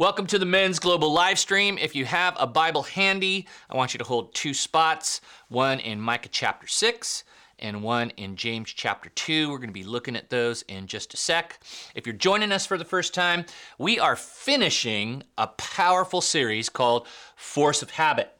[0.00, 1.76] Welcome to the Men's Global live stream.
[1.76, 6.00] If you have a Bible handy, I want you to hold two spots one in
[6.00, 7.22] Micah chapter 6
[7.58, 9.50] and one in James chapter 2.
[9.50, 11.60] We're going to be looking at those in just a sec.
[11.94, 13.44] If you're joining us for the first time,
[13.76, 18.32] we are finishing a powerful series called Force of Habit.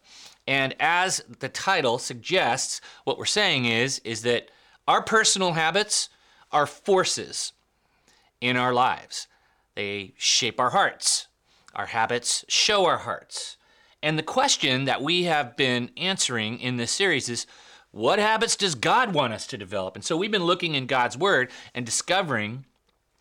[0.48, 4.48] And as the title suggests, what we're saying is is that
[4.88, 6.08] our personal habits
[6.52, 7.52] are forces
[8.40, 9.26] in our lives.
[9.74, 11.26] They shape our hearts.
[11.74, 13.56] Our habits show our hearts.
[14.02, 17.46] And the question that we have been answering in this series is
[17.92, 19.94] what habits does God want us to develop?
[19.94, 22.64] And so we've been looking in God's Word and discovering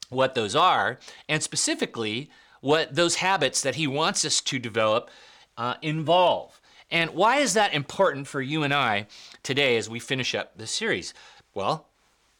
[0.10, 2.30] what those are, and specifically
[2.62, 5.10] what those habits that He wants us to develop
[5.58, 6.60] uh, involve.
[6.92, 9.08] And why is that important for you and I
[9.44, 11.14] today as we finish up this series?
[11.54, 11.88] Well,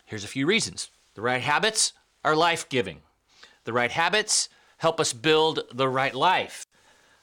[0.06, 0.90] here's a few reasons.
[1.14, 3.02] The right habits are life giving,
[3.66, 6.66] the right habits help us build the right life.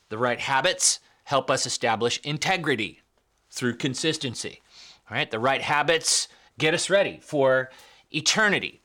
[0.08, 3.00] The right habits help us establish integrity
[3.50, 4.62] through consistency.
[5.10, 7.70] All right, the right habits get us ready for
[8.14, 8.82] eternity.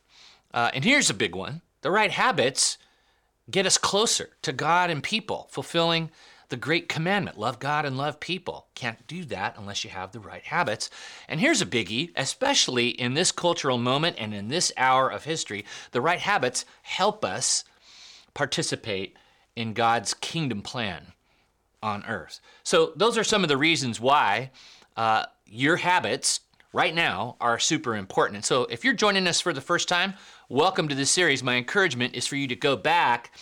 [0.53, 2.77] Uh, and here's a big one the right habits
[3.49, 6.09] get us closer to God and people, fulfilling
[6.49, 8.67] the great commandment love God and love people.
[8.75, 10.89] Can't do that unless you have the right habits.
[11.27, 15.65] And here's a biggie, especially in this cultural moment and in this hour of history
[15.91, 17.63] the right habits help us
[18.33, 19.15] participate
[19.55, 21.13] in God's kingdom plan
[21.83, 22.39] on earth.
[22.63, 24.51] So, those are some of the reasons why
[24.95, 26.41] uh, your habits
[26.73, 28.37] right now are super important.
[28.37, 30.13] And so, if you're joining us for the first time,
[30.49, 31.43] welcome to this series.
[31.43, 33.33] My encouragement is for you to go back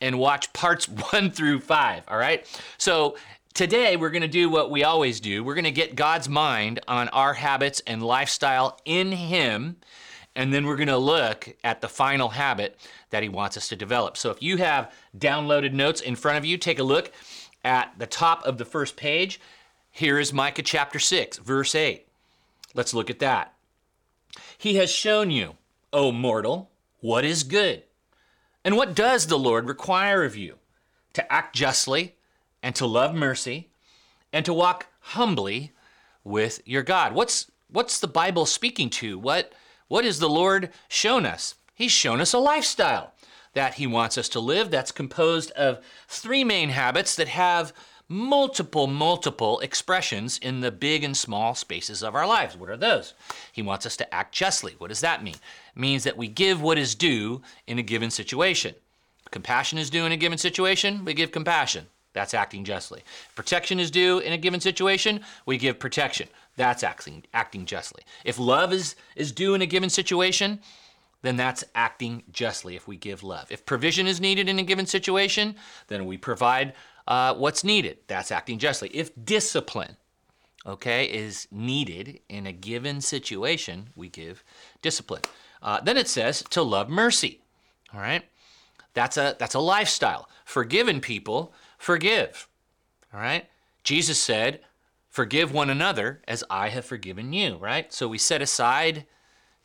[0.00, 2.46] and watch parts one through five, all right?
[2.78, 3.16] So,
[3.56, 5.42] Today, we're going to do what we always do.
[5.42, 9.76] We're going to get God's mind on our habits and lifestyle in Him,
[10.36, 12.78] and then we're going to look at the final habit
[13.10, 14.16] that he wants us to develop.
[14.18, 17.10] So if you have downloaded notes in front of you, take a look
[17.64, 19.40] at the top of the first page.
[19.90, 22.06] Here is Micah chapter 6, verse 8.
[22.74, 23.54] Let's look at that.
[24.58, 25.54] He has shown you,
[25.90, 26.70] O mortal,
[27.00, 27.84] what is good.
[28.62, 30.56] And what does the Lord require of you?
[31.14, 32.16] To act justly
[32.62, 33.70] and to love mercy
[34.34, 35.72] and to walk humbly
[36.24, 37.14] with your God.
[37.14, 39.18] What's what's the Bible speaking to?
[39.18, 39.54] What
[39.88, 41.54] what has the Lord shown us?
[41.74, 43.12] He's shown us a lifestyle
[43.54, 47.72] that he wants us to live that's composed of three main habits that have
[48.08, 52.56] multiple, multiple expressions in the big and small spaces of our lives.
[52.56, 53.14] What are those?
[53.52, 54.74] He wants us to act justly.
[54.78, 55.34] What does that mean?
[55.34, 58.74] It means that we give what is due in a given situation.
[59.30, 61.86] Compassion is due in a given situation, we give compassion.
[62.12, 63.02] That's acting justly.
[63.34, 66.28] Protection is due in a given situation, we give protection.
[66.56, 68.02] That's acting, acting justly.
[68.24, 70.60] If love is, is due in a given situation,
[71.22, 73.50] then that's acting justly if we give love.
[73.50, 75.56] If provision is needed in a given situation,
[75.88, 76.72] then we provide
[77.06, 77.98] uh, what's needed.
[78.06, 78.88] That's acting justly.
[78.88, 79.96] If discipline,
[80.64, 84.44] okay, is needed in a given situation, we give
[84.82, 85.22] discipline.
[85.62, 87.40] Uh, then it says to love mercy.
[87.94, 88.24] All right,
[88.94, 90.28] that's a that's a lifestyle.
[90.44, 92.48] Forgiven people forgive.
[93.12, 93.46] All right,
[93.84, 94.60] Jesus said,
[95.16, 99.06] "Forgive one another as I have forgiven you." Right, so we set aside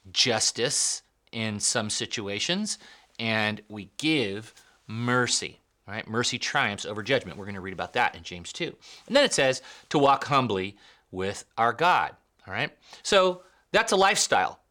[0.09, 1.01] justice
[1.33, 2.77] in some situations,
[3.19, 4.53] and we give
[4.87, 5.59] mercy.
[5.85, 6.07] Right?
[6.07, 7.37] Mercy triumphs over judgment.
[7.37, 8.73] We're going to read about that in James 2.
[9.07, 10.77] And then it says to walk humbly
[11.11, 12.15] with our God.
[12.47, 12.71] All right?
[13.03, 14.61] So that's a lifestyle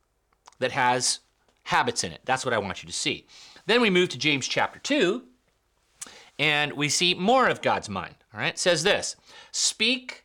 [0.60, 1.18] that has
[1.64, 2.22] habits in it.
[2.24, 3.26] That's what I want you to see.
[3.66, 5.24] Then we move to James chapter 2,
[6.38, 8.14] and we see more of God's mind.
[8.32, 8.54] All right?
[8.54, 9.16] It says this
[9.52, 10.24] Speak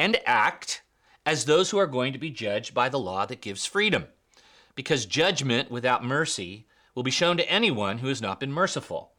[0.00, 0.80] and act
[1.26, 4.06] as those who are going to be judged by the law that gives freedom
[4.74, 9.12] because judgment without mercy will be shown to anyone who has not been merciful.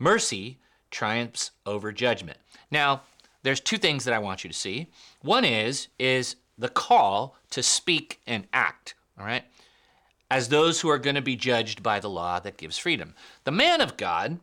[0.00, 0.58] Mercy
[0.90, 2.38] triumphs over judgment.
[2.72, 3.02] Now,
[3.44, 4.88] there's two things that I want you to see.
[5.22, 9.44] One is is the call to speak and act, all right?
[10.28, 13.14] As those who are going to be judged by the law that gives freedom.
[13.44, 14.40] The man of God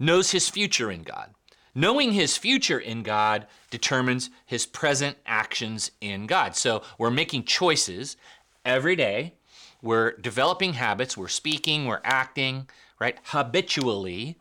[0.00, 1.32] knows his future in God.
[1.74, 6.56] Knowing his future in God determines his present actions in God.
[6.56, 8.16] So we're making choices
[8.64, 9.34] every day
[9.82, 12.68] we're developing habits, we're speaking, we're acting,
[12.98, 14.36] right, habitually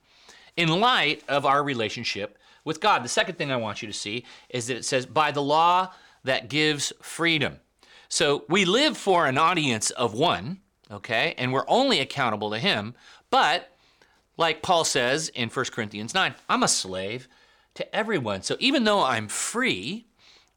[0.58, 3.04] in light of our relationship with God.
[3.04, 5.94] The second thing I want you to see is that it says, by the law
[6.24, 7.60] that gives freedom.
[8.10, 10.60] So we live for an audience of one,
[10.92, 12.96] okay, and we're only accountable to Him.
[13.30, 13.72] But
[14.40, 17.28] like Paul says in 1 Corinthians 9, I'm a slave
[17.76, 18.42] to everyone.
[18.42, 20.06] So even though I'm free,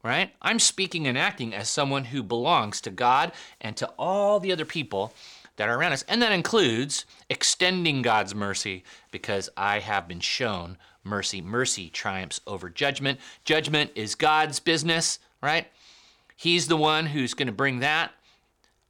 [0.03, 0.31] right?
[0.41, 4.63] I'm speaking and acting as someone who belongs to God and to all the other
[4.63, 5.13] people
[5.57, 6.03] that are around us.
[6.07, 11.41] And that includes extending God's mercy because I have been shown mercy.
[11.41, 13.19] Mercy triumphs over judgment.
[13.43, 15.67] Judgment is God's business, right?
[16.37, 18.11] He's the one who's going to bring that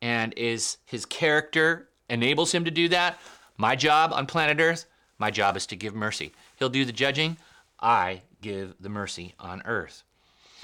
[0.03, 3.19] and is his character enables him to do that.
[3.57, 4.85] My job on planet Earth,
[5.17, 6.33] my job is to give mercy.
[6.57, 7.37] He'll do the judging.
[7.79, 10.03] I give the mercy on earth.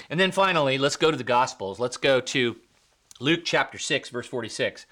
[0.09, 1.79] And then finally, let's go to the Gospels.
[1.79, 2.55] Let's go to
[3.19, 4.85] Luke chapter 6, verse 46.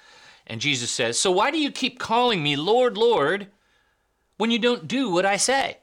[0.48, 3.48] And Jesus says, So why do you keep calling me Lord, Lord,
[4.38, 5.78] when you don't do what I say?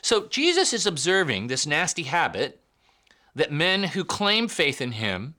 [0.00, 2.60] So Jesus is observing this nasty habit
[3.34, 5.34] that men who claim faith in him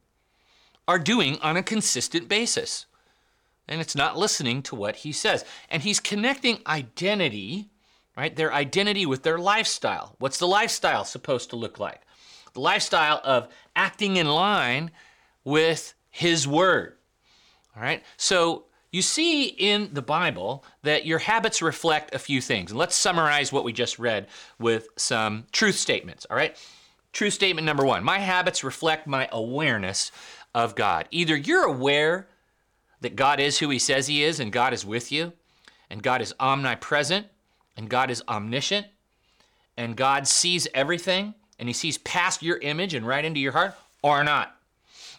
[0.87, 2.85] are doing on a consistent basis.
[3.67, 5.45] And it's not listening to what he says.
[5.69, 7.69] And he's connecting identity,
[8.17, 8.35] right?
[8.35, 10.15] Their identity with their lifestyle.
[10.19, 12.01] What's the lifestyle supposed to look like?
[12.53, 14.91] The lifestyle of acting in line
[15.43, 16.97] with his word.
[17.75, 18.03] All right?
[18.17, 22.71] So you see in the Bible that your habits reflect a few things.
[22.71, 24.27] And let's summarize what we just read
[24.59, 26.27] with some truth statements.
[26.29, 26.55] All right?
[27.11, 30.11] Truth statement number one My habits reflect my awareness
[30.53, 31.07] of God.
[31.09, 32.27] Either you're aware
[33.03, 35.33] that God is who he says he is and God is with you,
[35.89, 37.27] and God is omnipresent,
[37.77, 38.87] and God is omniscient,
[39.77, 43.75] and God sees everything, and he sees past your image and right into your heart,
[44.01, 44.55] or not.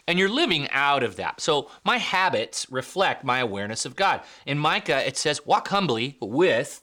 [0.07, 1.41] And you're living out of that.
[1.41, 4.21] So my habits reflect my awareness of God.
[4.45, 6.81] In Micah, it says, walk humbly with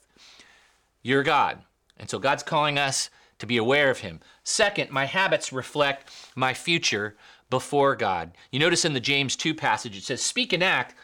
[1.02, 1.58] your God.
[1.98, 4.20] And so God's calling us to be aware of him.
[4.44, 7.16] Second, my habits reflect my future
[7.52, 8.32] before God.
[8.50, 10.94] You notice in the James 2 passage, it says, speak and act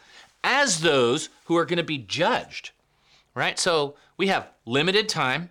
[0.43, 2.71] as those who are going to be judged.
[3.35, 3.59] Right?
[3.59, 5.51] So we have limited time,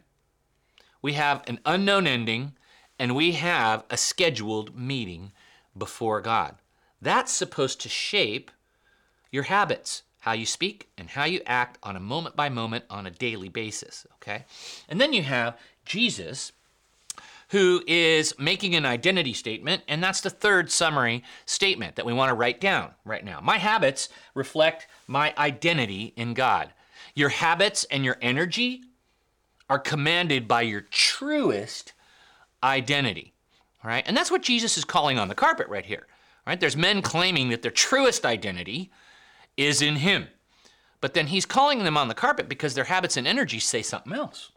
[1.04, 2.54] we have an unknown ending,
[2.98, 5.34] and we have a scheduled meeting
[5.78, 6.56] before God.
[7.00, 8.50] That's supposed to shape
[9.32, 13.06] your habits, how you speak and how you act on a moment by moment on
[13.06, 14.46] a daily basis, okay?
[14.90, 16.54] And then you have Jesus
[17.50, 22.30] who is making an identity statement, and that's the third summary statement that we want
[22.30, 23.40] to write down right now.
[23.42, 26.74] My habits reflect my identity in God.
[27.16, 28.82] Your habits and your energy
[29.70, 31.94] are commanded by your truest
[32.64, 33.34] identity.
[33.84, 34.04] All right?
[34.06, 36.08] And that's what Jesus is calling on the carpet right here.
[36.46, 36.60] Right?
[36.60, 38.92] There's men claiming that their truest identity
[39.56, 40.28] is in him.
[41.00, 44.14] But then he's calling them on the carpet because their habits and energy say something
[44.14, 44.52] else.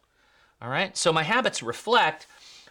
[0.62, 0.96] All right?
[0.96, 2.26] So my habits reflect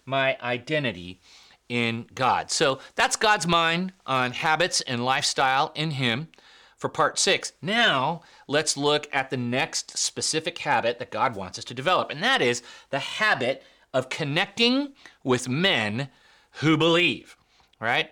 [0.10, 1.22] my identity
[1.70, 2.52] in God.
[2.52, 6.30] So that's God's mind on habits and lifestyle in him
[6.76, 7.54] for part six.
[7.62, 12.24] Now, let's look at the next specific habit that God wants us to develop, and
[12.24, 13.64] that is the habit
[13.94, 16.10] of connecting with men
[16.54, 17.38] who believe,
[17.80, 18.10] right?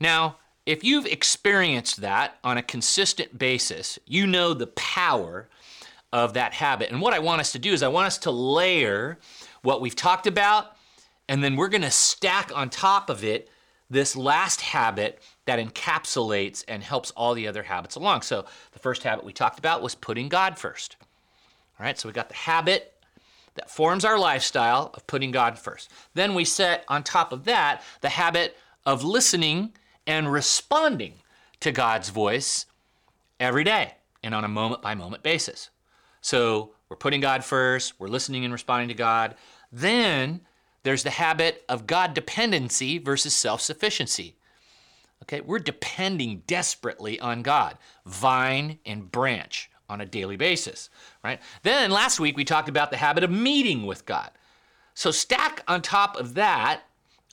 [0.00, 5.48] Now, if you've experienced that on a consistent basis, you know the power
[6.12, 6.90] of that habit.
[6.90, 9.18] And what I want us to do is I want us to layer
[9.62, 10.76] what we've talked about,
[11.28, 13.48] and then we're going to stack on top of it
[13.90, 18.22] this last habit that encapsulates and helps all the other habits along.
[18.22, 20.96] So the first habit we talked about was putting God first.
[21.78, 22.94] All right, so we got the habit
[23.54, 25.90] that forms our lifestyle of putting God first.
[26.14, 29.72] Then we set on top of that the habit of listening
[30.06, 31.14] and responding
[31.60, 32.66] to God's voice
[33.40, 35.70] every day and on a moment by moment basis.
[36.20, 39.34] So we're putting God first, we're listening and responding to God.
[39.72, 40.40] Then
[40.88, 44.36] there's the habit of God dependency versus self sufficiency.
[45.22, 47.76] Okay, we're depending desperately on God,
[48.06, 50.88] vine and branch on a daily basis,
[51.22, 51.40] right?
[51.62, 54.30] Then last week we talked about the habit of meeting with God.
[54.94, 56.84] So stack on top of that,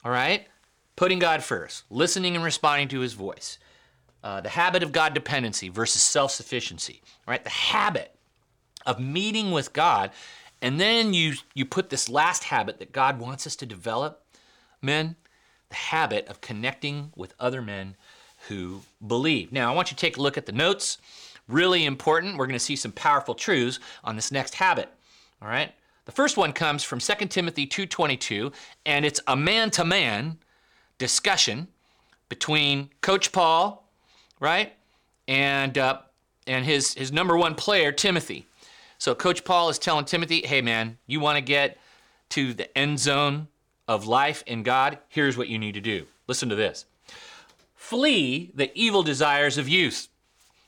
[0.04, 0.46] all right,
[0.94, 3.58] putting God first, listening and responding to his voice.
[4.22, 7.42] Uh, the habit of God dependency versus self sufficiency, right?
[7.42, 8.14] The habit
[8.84, 10.10] of meeting with God.
[10.66, 14.24] And then you, you put this last habit that God wants us to develop,
[14.82, 15.14] men,
[15.68, 17.94] the habit of connecting with other men
[18.48, 19.52] who believe.
[19.52, 20.98] Now, I want you to take a look at the notes.
[21.46, 22.36] Really important.
[22.36, 24.88] We're going to see some powerful truths on this next habit.
[25.40, 25.72] All right?
[26.04, 28.52] The first one comes from 2 Timothy 2:22,
[28.84, 30.38] and it's a man-to-man
[30.98, 31.68] discussion
[32.28, 33.88] between Coach Paul,
[34.40, 34.72] right,
[35.28, 36.00] and uh,
[36.48, 38.46] and his his number one player Timothy.
[38.98, 41.78] So Coach Paul is telling Timothy, "Hey, man, you want to get
[42.30, 43.48] to the end zone
[43.88, 46.06] of life in God, here's what you need to do.
[46.26, 46.86] Listen to this
[47.74, 50.08] Flee the evil desires of youth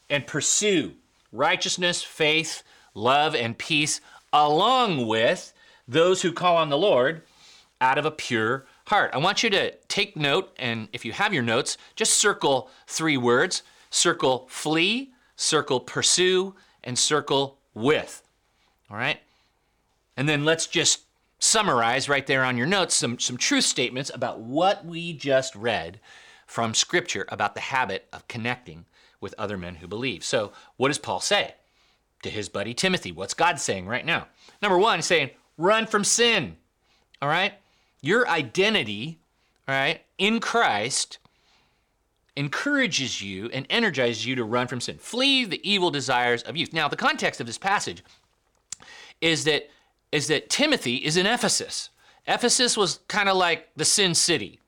[0.09, 0.95] and pursue
[1.33, 2.63] righteousness, faith,
[2.95, 4.01] love, and peace,
[4.33, 5.53] along with
[5.87, 7.23] those who call on the Lord
[7.81, 9.11] out of a pure heart.
[9.13, 13.17] I want you to take note, and if you have your notes, just circle three
[13.17, 16.55] words circle flee, circle pursue,
[16.85, 18.23] and circle with.
[18.91, 19.21] All right?
[20.17, 21.03] And then let's just
[21.39, 26.01] summarize right there on your notes some, some truth statements about what we just read
[26.47, 28.87] from Scripture about the habit of connecting
[29.21, 30.25] with other men who believe.
[30.25, 31.55] So, what does Paul say
[32.23, 33.13] to his buddy Timothy?
[33.13, 34.29] What's God saying right now?
[34.63, 36.57] Number one, saying, run from sin.
[37.21, 37.55] All right?
[38.01, 39.19] Your identity,
[39.67, 41.19] all right, in Christ
[42.39, 44.97] encourages you and energizes you to run from sin.
[44.97, 46.73] Flee the evil desires of youth.
[46.73, 48.05] Now, the context of this passage
[49.21, 49.69] is that
[50.13, 51.91] is that Timothy is in Ephesus.
[52.27, 54.61] Ephesus was kind of like the sin city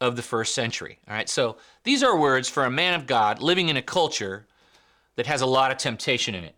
[0.00, 0.98] of the first century.
[1.08, 4.46] All right, so these are words for a man of God living in a culture
[5.16, 6.54] that has a lot of temptation in it.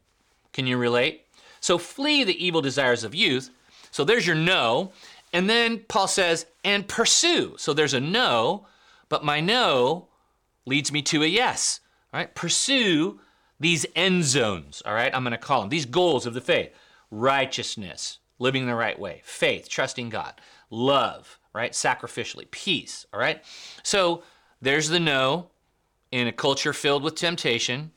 [0.52, 1.22] Can you relate?
[1.60, 3.50] So flee the evil desires of youth.
[3.90, 4.92] So there's your no.
[5.32, 7.54] And then Paul says, and pursue.
[7.56, 8.66] So there's a no,
[9.08, 10.08] but my no
[10.68, 11.80] leads me to a yes.
[12.12, 13.20] All right, pursue
[13.58, 14.82] these end zones.
[14.86, 16.72] All right, I'm going to call them these goals of the faith
[17.10, 20.34] righteousness, living the right way, faith, trusting God,
[20.70, 23.06] love, right, sacrificially, peace.
[23.12, 23.42] All right,
[23.82, 24.22] so
[24.60, 25.50] there's the no
[26.10, 27.92] in a culture filled with temptation.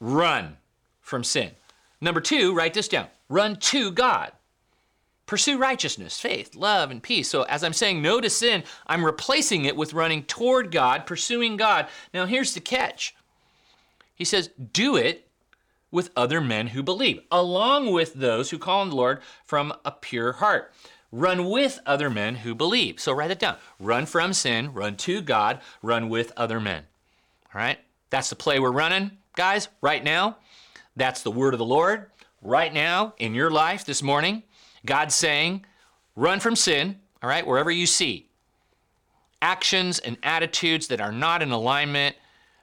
[0.00, 0.56] Run
[1.00, 1.52] from sin.
[2.00, 4.32] Number two, write this down run to God.
[5.30, 7.28] Pursue righteousness, faith, love, and peace.
[7.28, 11.56] So, as I'm saying no to sin, I'm replacing it with running toward God, pursuing
[11.56, 11.86] God.
[12.12, 13.14] Now, here's the catch
[14.16, 15.28] He says, do it
[15.92, 19.92] with other men who believe, along with those who call on the Lord from a
[19.92, 20.72] pure heart.
[21.12, 22.98] Run with other men who believe.
[22.98, 23.54] So, write it down.
[23.78, 26.86] Run from sin, run to God, run with other men.
[27.54, 27.78] All right?
[28.10, 30.38] That's the play we're running, guys, right now.
[30.96, 32.06] That's the word of the Lord
[32.42, 34.42] right now in your life this morning.
[34.84, 35.64] God's saying,
[36.16, 38.30] run from sin, all right, wherever you see
[39.42, 42.16] actions and attitudes that are not in alignment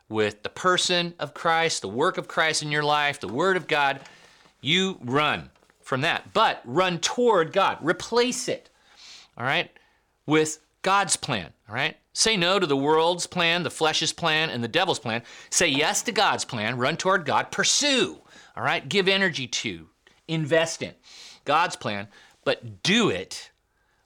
[0.10, 3.68] with the person of Christ, the work of Christ in your life, the Word of
[3.68, 4.00] God,
[4.62, 5.50] you run
[5.82, 6.34] from that.
[6.34, 7.78] But run toward God.
[7.82, 8.70] Replace it,
[9.38, 9.72] all right,
[10.26, 11.98] with God's plan, all right?
[12.14, 15.22] Say no to the world's plan, the flesh's plan, and the devil's plan.
[15.50, 16.78] Say yes to God's plan.
[16.78, 17.52] Run toward God.
[17.52, 18.18] Pursue,
[18.56, 18.88] all right?
[18.88, 19.88] Give energy to,
[20.28, 20.94] invest in.
[21.48, 22.10] God's plan,
[22.44, 23.52] but do it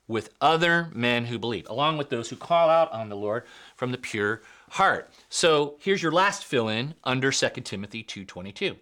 [0.07, 3.43] with other men who believe, along with those who call out on the Lord
[3.75, 5.09] from the pure heart.
[5.27, 8.77] So here's your last fill in under 2 Timothy 2:22.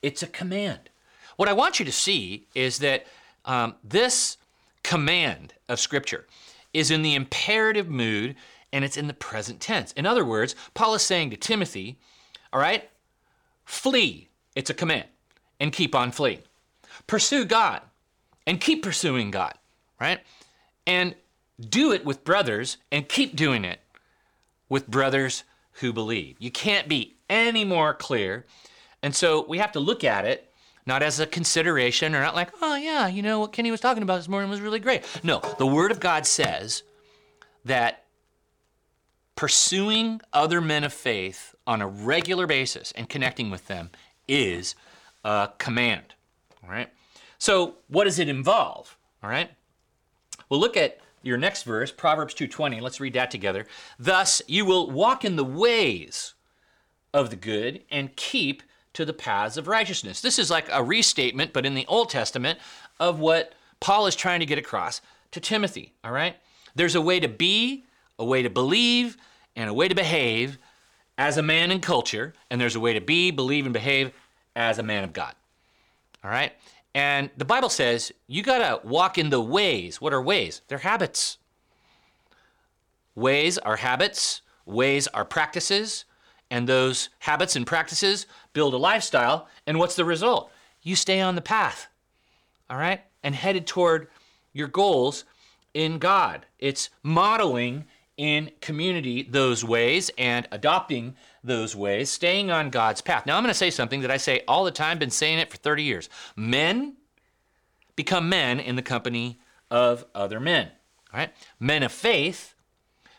[0.00, 0.88] It's a command.
[1.36, 3.06] What I want you to see is that
[3.44, 4.38] um, this
[4.82, 6.26] command of Scripture
[6.72, 8.34] is in the imperative mood
[8.72, 9.92] and it's in the present tense.
[9.92, 11.98] In other words, Paul is saying to Timothy,
[12.52, 12.88] all right,
[13.64, 15.08] flee, it's a command,
[15.60, 16.42] and keep on fleeing.
[17.06, 17.82] Pursue God
[18.46, 19.54] and keep pursuing God,
[20.00, 20.20] right?
[20.86, 21.14] And
[21.60, 23.80] do it with brothers and keep doing it
[24.68, 25.44] with brothers
[25.74, 26.36] who believe.
[26.38, 28.46] You can't be any more clear.
[29.02, 30.52] And so we have to look at it
[30.86, 34.02] not as a consideration or not like, oh, yeah, you know, what Kenny was talking
[34.02, 35.02] about this morning was really great.
[35.24, 36.84] No, the Word of God says
[37.64, 38.04] that
[39.34, 43.90] pursuing other men of faith on a regular basis and connecting with them
[44.28, 44.76] is
[45.24, 46.14] a command.
[46.62, 46.88] All right.
[47.38, 48.96] So what does it involve?
[49.22, 49.50] All right.
[50.48, 52.80] Well, look at your next verse, Proverbs 2:20.
[52.80, 53.66] Let's read that together.
[53.98, 56.34] Thus you will walk in the ways
[57.12, 58.62] of the good and keep
[58.92, 60.20] to the paths of righteousness.
[60.20, 62.58] This is like a restatement, but in the Old Testament,
[62.98, 65.00] of what Paul is trying to get across
[65.32, 65.92] to Timothy.
[66.02, 66.36] All right?
[66.74, 67.84] There's a way to be,
[68.18, 69.16] a way to believe,
[69.54, 70.58] and a way to behave
[71.18, 74.12] as a man in culture, and there's a way to be, believe, and behave
[74.54, 75.34] as a man of God.
[76.22, 76.52] All right?
[76.96, 80.00] And the Bible says you got to walk in the ways.
[80.00, 80.62] What are ways?
[80.66, 81.36] They're habits.
[83.14, 86.06] Ways are habits, ways are practices,
[86.50, 89.46] and those habits and practices build a lifestyle.
[89.66, 90.50] And what's the result?
[90.82, 91.88] You stay on the path,
[92.70, 94.08] all right, and headed toward
[94.54, 95.26] your goals
[95.74, 96.46] in God.
[96.58, 97.84] It's modeling
[98.16, 103.26] in community those ways and adopting those ways, staying on God's path.
[103.26, 105.50] Now, I'm going to say something that I say all the time, been saying it
[105.50, 106.08] for 30 years.
[106.34, 106.94] Men
[107.94, 109.38] become men in the company
[109.70, 110.70] of other men.
[111.12, 111.32] All right?
[111.60, 112.54] Men of faith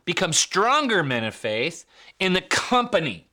[0.05, 1.85] become stronger men of faith
[2.19, 3.27] in the company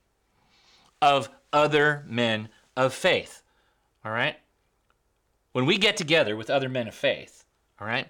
[1.01, 3.41] of other men of faith.
[4.03, 4.37] All right?
[5.53, 7.45] When we get together with other men of faith,
[7.79, 8.07] all right,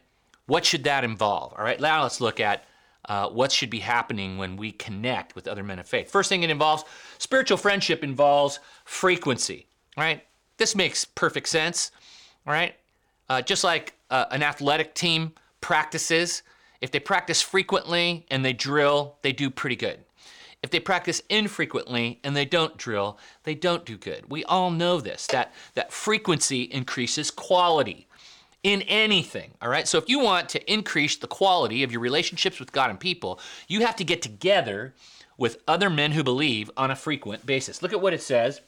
[0.48, 1.54] what should that involve?
[1.54, 2.66] All right, now let's look at
[3.08, 6.10] uh, what should be happening when we connect with other men of faith.
[6.10, 6.84] First thing it involves
[7.18, 10.24] spiritual friendship involves frequency, right?
[10.58, 11.92] This makes perfect sense,
[12.46, 12.76] right?
[13.30, 16.44] Uh, just like uh, an athletic team practices,
[16.82, 20.00] if they practice frequently and they drill, they do pretty good.
[20.66, 24.24] if they practice infrequently and they don't drill, they don't do good.
[24.32, 28.08] We all know this, that, that frequency increases quality
[28.66, 29.88] in anything, all right?
[29.88, 33.40] So if you want to increase the quality of your relationships with God and people,
[33.68, 34.96] you have to get together
[35.38, 37.84] with other men who believe on a frequent basis.
[37.84, 38.62] Look at what it says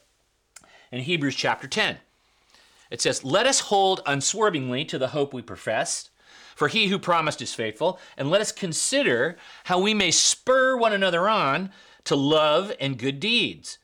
[0.92, 1.96] in Hebrews chapter 10.
[2.92, 6.10] It says, Let us hold unswervingly to the hope we profess,
[6.54, 10.92] for he who promised is faithful, and let us consider how we may spur one
[10.92, 11.72] another on
[12.04, 13.78] to love and good deeds,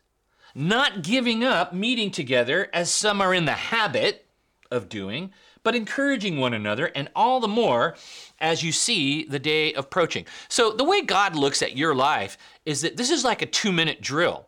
[0.54, 4.24] not giving up meeting together as some are in the habit
[4.71, 7.97] of doing, but encouraging one another, and all the more
[8.40, 10.26] as you see the day approaching.
[10.49, 13.73] So, the way God looks at your life is that this is like a two
[13.73, 14.47] minute drill,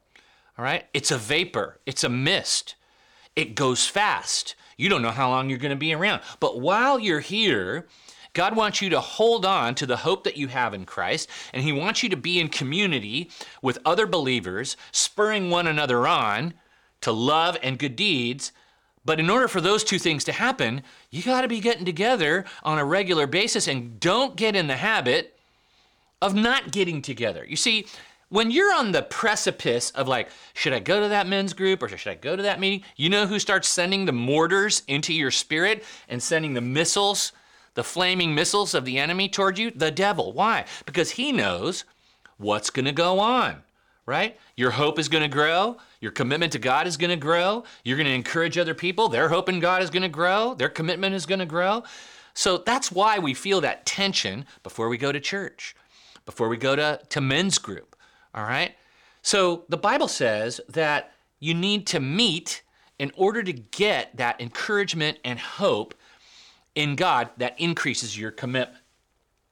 [0.59, 0.87] all right?
[0.93, 2.75] It's a vapor, it's a mist,
[3.35, 4.55] it goes fast.
[4.77, 6.21] You don't know how long you're going to be around.
[6.39, 7.87] But while you're here,
[8.35, 11.63] God wants you to hold on to the hope that you have in Christ, and
[11.63, 13.31] He wants you to be in community
[13.63, 16.53] with other believers, spurring one another on
[17.01, 18.53] to love and good deeds.
[19.07, 22.45] But in order for those two things to happen, you got to be getting together
[22.65, 25.39] on a regular basis and don't get in the habit
[26.21, 27.47] of not getting together.
[27.49, 27.87] You see,
[28.31, 31.89] when you're on the precipice of like, should I go to that men's group or
[31.89, 32.83] should I go to that meeting?
[32.97, 37.31] You know who starts sending the mortars into your spirit and sending the missiles,
[37.75, 39.71] the flaming missiles of the enemy toward you?
[39.71, 40.33] The devil.
[40.33, 40.65] Why?
[40.85, 41.85] Because he knows
[42.39, 43.63] what's going to go on,
[44.07, 44.39] right?
[44.57, 45.77] Your hope is going to grow.
[46.01, 47.65] Your commitment to God is going to grow.
[47.85, 49.09] You're going to encourage other people.
[49.09, 50.55] Their hope in God is going to grow.
[50.55, 51.83] Their commitment is going to grow.
[52.35, 55.75] So that's why we feel that tension before we go to church,
[56.25, 57.97] before we go to, to men's group
[58.37, 58.77] all right?
[59.23, 62.63] So the Bible says that you need to meet
[62.99, 65.95] in order to get that encouragement and hope
[66.75, 68.83] in God that increases your commitment.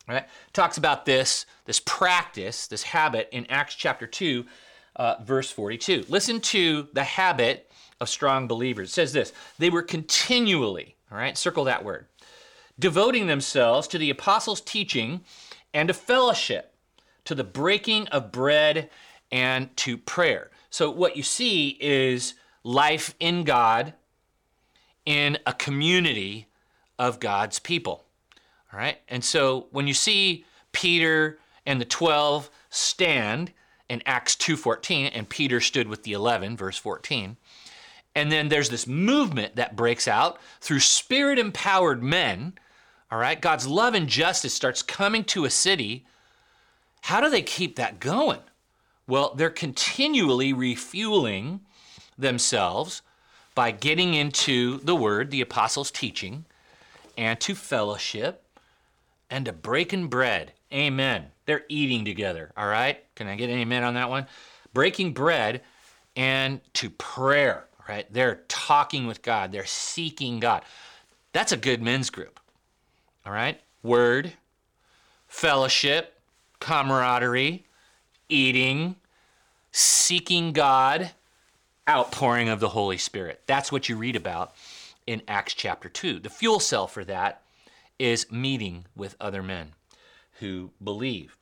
[0.09, 0.27] All right?
[0.53, 4.45] Talks about this, this practice, this habit in Acts chapter 2,
[4.97, 6.07] uh, verse 42.
[6.09, 7.71] Listen to the habit
[8.01, 8.91] of strong believers.
[8.91, 12.07] It says this they were continually, all right, circle that word,
[12.79, 15.23] devoting themselves to the apostles' teaching
[15.73, 16.75] and to fellowship
[17.25, 18.91] to the breaking of bread
[19.33, 20.51] and to prayer.
[20.71, 23.95] So, what you see is life in God
[25.05, 26.49] in a community
[26.99, 28.04] of God's people.
[28.75, 28.99] All right?
[29.09, 33.53] And so, when you see Peter and the 12 stand
[33.89, 37.37] in Acts 2:14 and Peter stood with the 11 verse 14
[38.17, 42.55] and then there's this movement that breaks out through spirit empowered men
[43.13, 46.05] all right God's love and justice starts coming to a city
[47.05, 48.41] how do they keep that going?
[49.07, 51.61] Well, they're continually refueling
[52.17, 53.03] themselves
[53.55, 56.47] by getting into the word, the apostles' teaching,
[57.19, 58.43] and to fellowship
[59.31, 60.53] and to breaking bread.
[60.73, 61.27] Amen.
[61.47, 63.03] They're eating together, all right?
[63.15, 64.27] Can I get an amen on that one?
[64.73, 65.63] Breaking bread
[66.17, 68.07] and to prayer, right?
[68.13, 70.63] They're talking with God, they're seeking God.
[71.33, 72.41] That's a good men's group,
[73.27, 73.61] all right?
[73.83, 74.33] Word,
[75.27, 76.19] fellowship,
[76.61, 77.65] camaraderie,
[78.29, 78.97] eating,
[79.73, 81.11] seeking God,
[81.89, 83.43] outpouring of the Holy Spirit.
[83.47, 84.55] That's what you read about
[85.07, 86.21] in Acts chapter 2.
[86.21, 87.43] The fuel cell for that
[87.99, 89.73] is meeting with other men
[90.41, 91.37] who believe.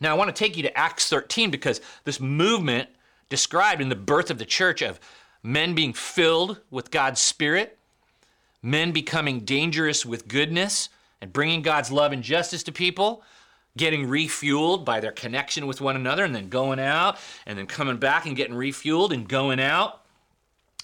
[0.00, 2.88] Now, I want to take you to Acts 13 because this movement
[3.28, 5.00] described in the birth of the church of
[5.42, 7.78] men being filled with God's Spirit,
[8.62, 10.88] men becoming dangerous with goodness
[11.20, 13.22] and bringing God's love and justice to people,
[13.76, 17.96] getting refueled by their connection with one another and then going out and then coming
[17.96, 20.02] back and getting refueled and going out,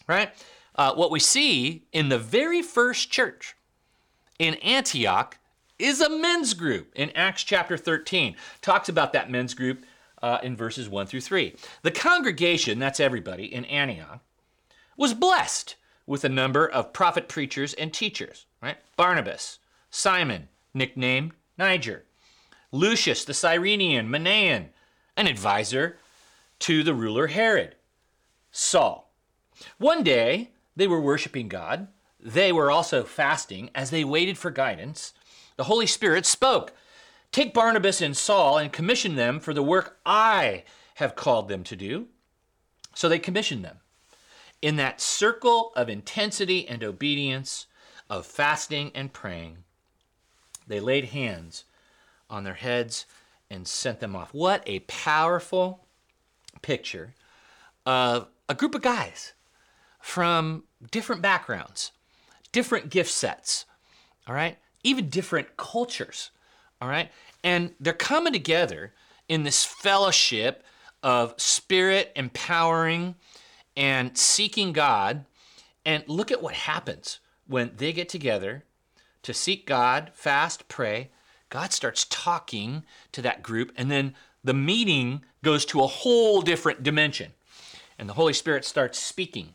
[0.07, 0.33] right?
[0.77, 3.55] Uh, what we see in the very first church
[4.39, 5.39] in Antioch
[5.79, 8.37] is a men's group in Acts chapter 13.
[8.61, 9.85] Talks about that men's group
[10.23, 11.55] uh, in verses 1 through 3.
[11.83, 14.21] The congregation, that's everybody in Antioch,
[14.97, 18.77] was blessed with a number of prophet preachers and teachers, right?
[18.97, 19.59] Barnabas,
[19.91, 22.05] Simon, nicknamed Niger,
[22.73, 24.69] Lucius the Cyrenian, Manaen,
[25.17, 25.99] an advisor
[26.61, 27.77] to the ruler Herod,
[28.51, 29.11] Saul.
[29.79, 31.89] One day, they were worshiping God.
[32.25, 35.13] They were also fasting as they waited for guidance.
[35.57, 36.73] The Holy Spirit spoke
[37.31, 41.77] Take Barnabas and Saul and commission them for the work I have called them to
[41.77, 42.07] do.
[42.95, 43.79] So they commissioned them.
[44.63, 47.67] In that circle of intensity and obedience,
[48.09, 49.59] of fasting and praying,
[50.67, 51.65] they laid hands
[52.31, 53.07] on their heads
[53.51, 54.33] and sent them off.
[54.33, 55.85] What a powerful
[56.63, 57.15] picture
[57.85, 59.33] of a group of guys
[60.01, 61.93] from different backgrounds,
[62.55, 63.67] different gift sets,
[64.29, 66.31] all right, even different cultures,
[66.81, 67.11] all right,
[67.43, 68.93] and they're coming together
[69.29, 70.63] in this fellowship
[71.03, 73.17] of spirit empowering
[73.77, 75.25] and seeking God.
[75.85, 78.65] And look at what happens when they get together
[79.23, 81.11] to seek God, fast, pray.
[81.51, 86.83] God starts talking to that group, and then the meeting goes to a whole different
[86.83, 87.33] dimension.
[87.99, 89.55] And the Holy Spirit starts speaking.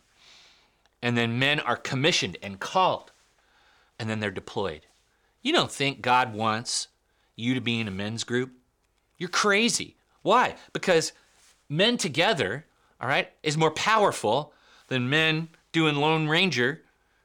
[1.01, 3.11] And then men are commissioned and called,
[3.97, 4.81] and then they're deployed.
[5.41, 6.89] You don't think God wants
[7.35, 8.51] you to be in a men's group?
[9.17, 9.95] You're crazy.
[10.21, 10.55] Why?
[10.73, 11.13] Because
[11.69, 12.65] men together,
[12.99, 14.53] all right, is more powerful
[14.87, 16.81] than men doing Lone Ranger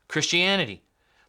[0.09, 0.83] Christianity.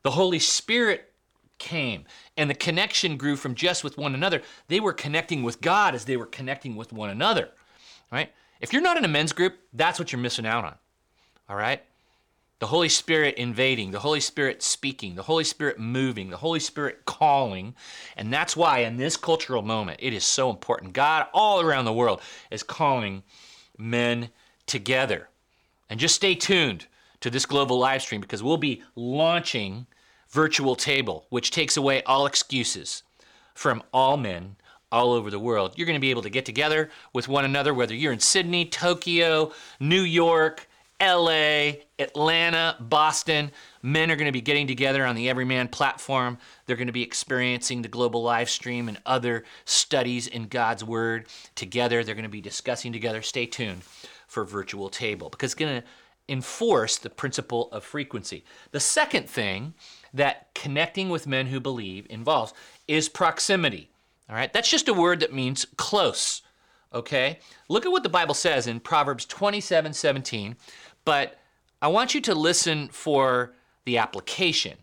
[0.03, 1.11] The Holy Spirit
[1.57, 2.03] came
[2.37, 4.41] and the connection grew from just with one another.
[4.67, 7.49] They were connecting with God as they were connecting with one another,
[8.11, 8.31] right?
[8.61, 10.75] If you're not in a men's group, that's what you're missing out on,
[11.49, 11.81] all right?
[12.59, 17.03] The Holy Spirit invading, the Holy Spirit speaking, the Holy Spirit moving, the Holy Spirit
[17.05, 17.75] calling.
[18.15, 20.93] And that's why in this cultural moment, it is so important.
[20.93, 23.23] God all around the world is calling
[23.77, 24.29] men
[24.65, 25.29] together.
[25.89, 26.87] And just stay tuned
[27.19, 29.85] to this global live stream because we'll be launching
[30.29, 33.03] Virtual Table, which takes away all excuses
[33.53, 34.55] from all men
[34.91, 35.73] all over the world.
[35.75, 38.65] You're going to be able to get together with one another, whether you're in Sydney,
[38.65, 40.69] Tokyo, New York,
[41.01, 43.51] LA, Atlanta, Boston.
[43.81, 46.37] Men are going to be getting together on the Everyman platform.
[46.65, 51.27] They're going to be experiencing the global live stream and other studies in God's Word
[51.55, 52.03] together.
[52.03, 53.21] They're going to be discussing together.
[53.21, 53.83] Stay tuned
[54.27, 55.87] for Virtual Table because it's going to
[56.27, 58.43] enforce the principle of frequency.
[58.71, 59.73] The second thing
[60.13, 62.53] that connecting with men who believe involves
[62.87, 63.89] is proximity.
[64.29, 66.41] All right, that's just a word that means close.
[66.93, 70.55] Okay, look at what the Bible says in Proverbs 27 17
[71.05, 71.39] but
[71.81, 73.53] I want you to listen for
[73.85, 74.77] the application.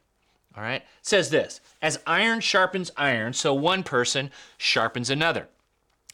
[0.56, 0.82] All right?
[0.82, 5.48] It says this As iron sharpens iron, so one person sharpens another.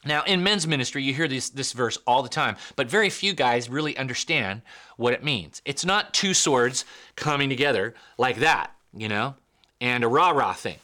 [0.05, 3.33] Now, in men's ministry, you hear this, this verse all the time, but very few
[3.33, 4.61] guys really understand
[4.95, 5.61] what it means.
[5.65, 6.85] It's not two swords
[7.17, 9.35] coming together like that, you know,
[9.81, 10.77] and a rah rah thing.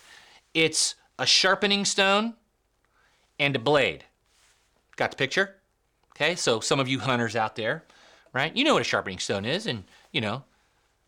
[0.53, 2.33] It's a sharpening stone
[3.39, 4.03] and a blade.
[4.97, 5.55] Got the picture?
[6.11, 7.83] Okay, so some of you hunters out there,
[8.35, 8.55] right?
[8.55, 10.43] You know what a sharpening stone is, and you know,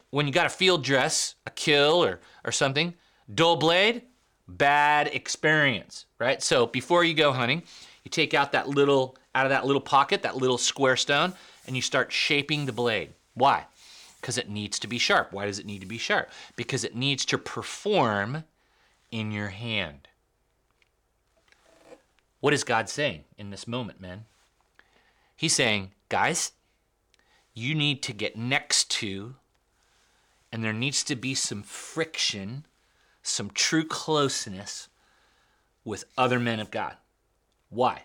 [0.09, 2.95] when you got a field dress, a kill or or something,
[3.31, 4.01] dull blade,
[4.47, 6.41] bad experience, right?
[6.41, 7.61] So before you go hunting,
[8.03, 11.33] you take out that little out of that little pocket, that little square stone,
[11.67, 13.09] and you start shaping the blade.
[13.35, 13.65] Why?
[14.19, 15.31] Because it needs to be sharp.
[15.31, 16.29] Why does it need to be sharp?
[16.55, 18.45] Because it needs to perform
[19.11, 20.07] in your hand.
[22.39, 24.25] What is God saying in this moment, man?
[25.35, 26.53] He's saying, guys,
[27.57, 29.35] you need to get next to,
[30.51, 32.65] and there needs to be some friction,
[33.23, 34.89] some true closeness
[35.83, 36.97] with other men of God.
[37.69, 38.03] Why?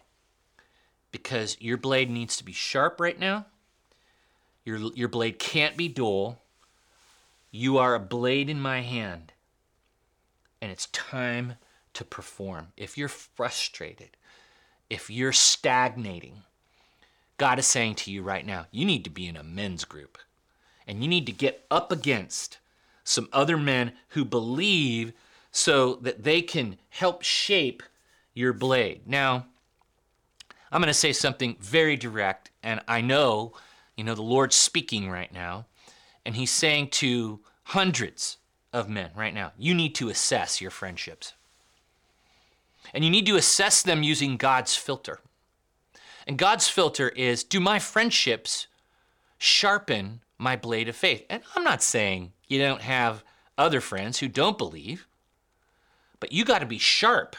[1.11, 3.45] Because your blade needs to be sharp right now.
[4.65, 6.39] Your, your blade can't be dull.
[7.51, 9.35] You are a blade in my hand.
[10.63, 11.55] And it's time
[11.93, 12.69] to perform.
[12.77, 14.17] If you're frustrated,
[14.89, 16.45] if you're stagnating,
[17.39, 20.19] God is saying to you right now, you need to be in a men's group.
[20.87, 22.59] And you need to get up against
[23.05, 25.13] some other men who believe
[25.51, 27.83] so that they can help shape
[28.35, 29.03] your blade.
[29.07, 29.47] Now,
[30.71, 33.53] I'm going to say something very direct, and I know,
[33.97, 35.67] you know, the Lord's speaking right now,
[36.25, 38.39] and He's saying to hundreds
[38.73, 41.35] of men right now, you need to assess your friendships.
[42.95, 45.21] And you need to assess them using God's filter.
[46.27, 48.67] And God's filter is do my friendships
[49.39, 51.25] sharpen my blade of faith?
[51.29, 53.25] And I'm not saying you don't have
[53.59, 55.07] other friends who don't believe,
[56.21, 57.37] but you got to be sharp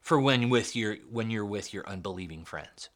[0.00, 2.90] for when with your when you're with your unbelieving friends.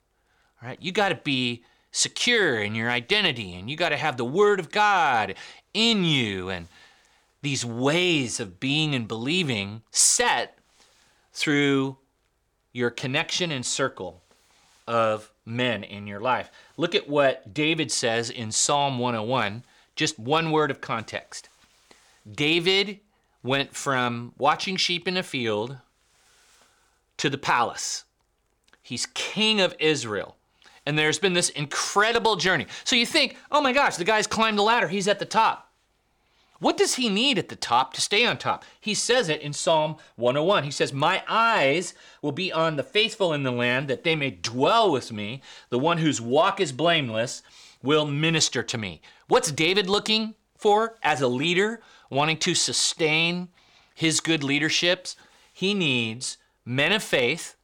[0.63, 0.79] All right?
[0.81, 4.61] You got to be secure in your identity and you got to have the word
[4.61, 5.35] of God
[5.73, 6.69] in you and
[7.41, 10.59] these ways of being and believing set
[11.33, 11.97] through
[12.73, 14.23] your connection and circle
[14.89, 16.51] of men in your life.
[16.79, 19.63] Look at what David says in Psalm 101,
[19.95, 21.51] just one word of context.
[22.31, 23.01] David
[23.43, 25.77] went from watching sheep in a field
[27.19, 28.05] to the palace.
[28.83, 30.37] He's king of Israel.
[30.87, 32.67] And there's been this incredible journey.
[32.85, 35.68] So you think, oh my gosh, the guy's climbed the ladder, he's at the top.
[36.61, 38.65] What does he need at the top to stay on top?
[38.81, 40.65] He says it in Psalm 101.
[40.65, 44.31] He says, My eyes will be on the faithful in the land, that they may
[44.31, 45.41] dwell with me.
[45.71, 47.43] The one whose walk is blameless
[47.83, 49.01] will minister to me.
[49.29, 53.49] What's David looking for as a leader, wanting to sustain
[53.95, 55.15] his good leaderships?
[55.53, 57.55] He needs men of faith.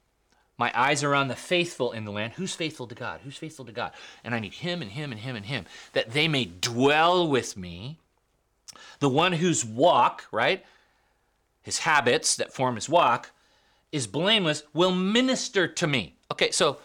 [0.56, 2.34] My eyes are on the faithful in the land.
[2.34, 3.22] Who's faithful to God?
[3.24, 3.90] Who's faithful to God?
[4.22, 7.56] And I need him and him and him and him that they may dwell with
[7.56, 7.98] me.
[9.00, 10.64] The one whose walk, right?
[11.62, 13.30] His habits that form his walk
[13.92, 16.16] is blameless will minister to me.
[16.30, 16.78] Okay, so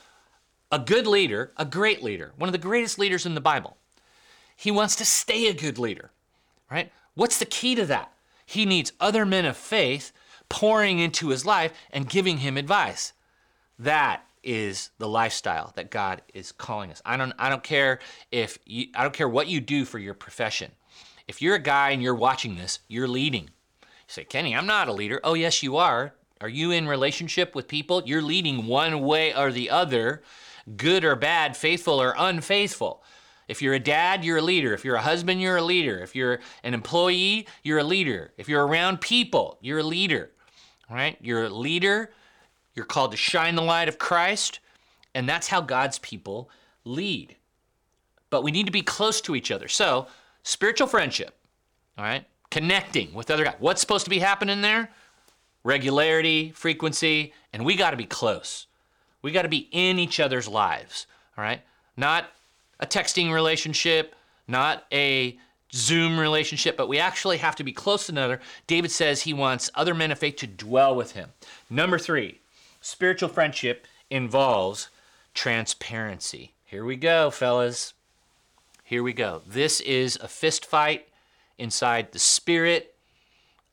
[0.72, 3.78] a good leader, a great leader, one of the greatest leaders in the Bible,
[4.56, 6.12] he wants to stay a good leader,
[6.70, 6.92] right?
[7.16, 8.14] What's the key to that?
[8.46, 10.12] He needs other men of faith
[10.50, 13.14] pouring into his life and giving him advice.
[13.78, 17.02] That is the lifestyle that God is calling us.
[17.06, 18.00] I don't I don't care
[18.32, 20.72] if you I don't care what you do for your profession.
[21.30, 23.44] If you're a guy and you're watching this, you're leading.
[23.82, 26.14] You say, "Kenny, I'm not a leader." Oh, yes, you are.
[26.42, 28.04] Are you in relationship with people?
[28.06, 30.22] You're leading one way or the other,
[30.76, 33.02] good or bad, faithful or unfaithful.
[33.48, 34.74] If you're a dad, you're a leader.
[34.74, 36.00] If you're a husband, you're a leader.
[36.00, 38.34] If you're an employee, you're a leader.
[38.38, 40.32] If you're around people, you're a leader.
[40.90, 41.18] Right?
[41.22, 42.12] You're a leader
[42.80, 44.62] you're called to shine the light of Christ,
[45.14, 46.50] and that's how God's people
[46.86, 47.36] lead.
[48.30, 49.68] But we need to be close to each other.
[49.68, 50.08] So,
[50.44, 51.36] spiritual friendship,
[51.98, 52.26] all right?
[52.52, 53.56] Connecting with other guys.
[53.60, 54.90] What's supposed to be happening there?
[55.64, 58.68] Regularity, frequency, and we got to be close.
[59.22, 61.06] We got to be in each other's lives,
[61.38, 61.62] all right?
[61.98, 62.26] Not
[62.80, 64.16] a texting relationship,
[64.48, 65.38] not a
[65.74, 68.40] Zoom relationship, but we actually have to be close to another.
[68.66, 71.34] David says he wants other men of faith to dwell with him.
[71.70, 72.40] Number three,
[72.82, 74.90] Spiritual friendship involves
[75.34, 76.54] transparency.
[76.64, 77.94] Here we go, fellas.
[78.90, 79.44] Here we go.
[79.46, 81.10] This is a fist fight
[81.60, 82.96] inside the spirit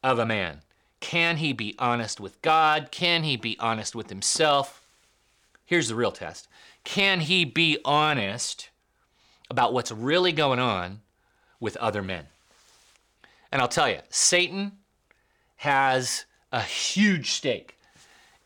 [0.03, 0.61] of a man.
[1.01, 2.91] Can he be honest with God?
[2.91, 4.85] Can he be honest with himself?
[5.65, 6.49] Here's the real test
[6.85, 8.69] Can he be honest
[9.49, 11.01] about what's really going on
[11.61, 12.27] with other men?
[13.51, 14.73] And I'll tell you, Satan
[15.57, 17.79] has a huge stake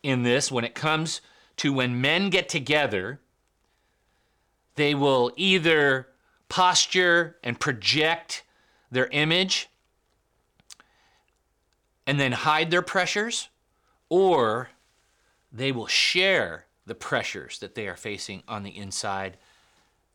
[0.03, 1.19] in this when it comes
[1.57, 3.19] to when men get together,
[4.75, 6.07] they will either
[6.51, 8.43] posture and project
[8.91, 9.69] their image
[12.05, 13.47] and then hide their pressures,
[14.09, 14.69] or
[15.49, 19.37] they will share the pressures that they are facing on the inside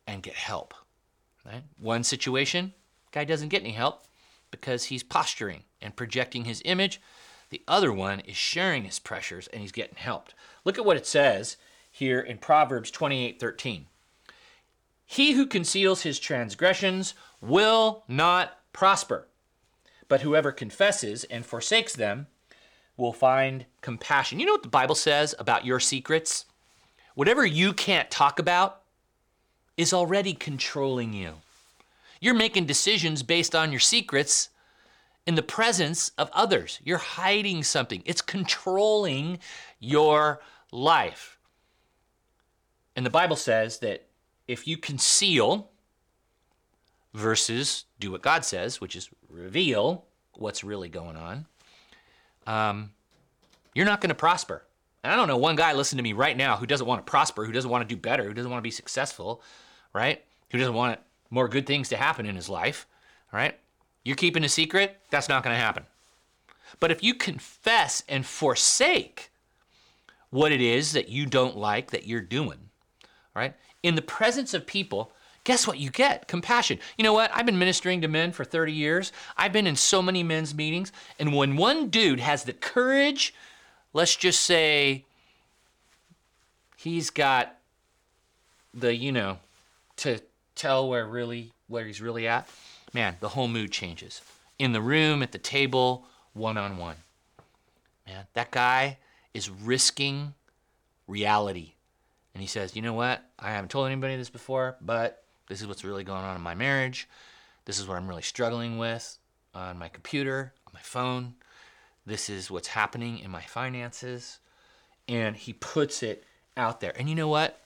[0.05, 0.75] and get help.
[1.43, 1.63] Right?
[1.79, 2.75] One situation,
[3.11, 4.05] guy doesn't get any help
[4.51, 7.01] because he's posturing and projecting his image.
[7.49, 10.35] The other one is sharing his pressures and he's getting helped.
[10.65, 11.57] Look at what it says
[11.89, 13.85] here in Proverbs 28:13.
[15.09, 19.27] He who conceals his transgressions will not prosper,
[20.09, 22.27] but whoever confesses and forsakes them
[22.97, 24.39] will find compassion.
[24.39, 26.45] You know what the Bible says about your secrets?
[27.15, 28.81] Whatever you can't talk about
[29.77, 31.35] is already controlling you.
[32.19, 34.49] You're making decisions based on your secrets
[35.25, 36.79] in the presence of others.
[36.83, 39.39] You're hiding something, it's controlling
[39.79, 40.41] your
[40.71, 41.37] life.
[42.95, 44.06] And the Bible says that
[44.47, 45.69] if you conceal
[47.13, 51.45] versus do what God says, which is reveal what's really going on,
[52.45, 52.91] um,
[53.73, 54.63] you're not going to prosper.
[55.03, 57.09] And I don't know one guy listen to me right now who doesn't want to
[57.09, 59.41] prosper, who doesn't want to do better, who doesn't want to be successful,
[59.93, 60.23] right?
[60.51, 62.87] Who doesn't want more good things to happen in his life,
[63.31, 63.57] right?
[64.03, 64.97] You're keeping a secret?
[65.09, 65.83] That's not going to happen.
[66.79, 69.31] But if you confess and forsake
[70.29, 72.69] what it is that you don't like that you're doing,
[73.35, 73.53] right?
[73.83, 75.11] In the presence of people,
[75.43, 76.27] guess what you get?
[76.27, 76.79] Compassion.
[76.97, 77.31] You know what?
[77.33, 79.11] I've been ministering to men for 30 years.
[79.37, 80.91] I've been in so many men's meetings.
[81.19, 83.33] And when one dude has the courage,
[83.93, 85.05] let's just say
[86.75, 87.55] he's got
[88.73, 89.39] the, you know,
[89.97, 90.19] to
[90.55, 92.47] tell where really where he's really at
[92.93, 94.21] man, the whole mood changes.
[94.59, 96.95] In the room, at the table, one on one.
[98.07, 98.97] Man, that guy
[99.33, 100.33] is risking
[101.07, 101.73] reality.
[102.37, 103.23] And he says, you know what?
[103.39, 106.53] I haven't told anybody this before, but this is what's really going on in my
[106.53, 107.09] marriage.
[107.65, 109.17] This is what I'm really struggling with
[109.55, 111.33] on my computer, on my phone.
[112.05, 114.37] This is what's happening in my finances.
[115.07, 116.93] And he puts it out there.
[116.95, 117.59] And you know what?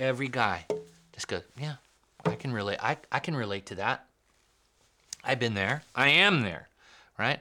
[0.00, 0.64] Every guy
[1.12, 1.74] just goes, yeah,
[2.24, 2.78] I can relate.
[2.82, 4.06] I, I can relate to that.
[5.22, 5.82] I've been there.
[5.94, 6.70] I am there,
[7.18, 7.40] right?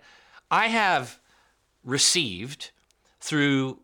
[0.51, 1.17] I have
[1.85, 2.71] received
[3.21, 3.79] through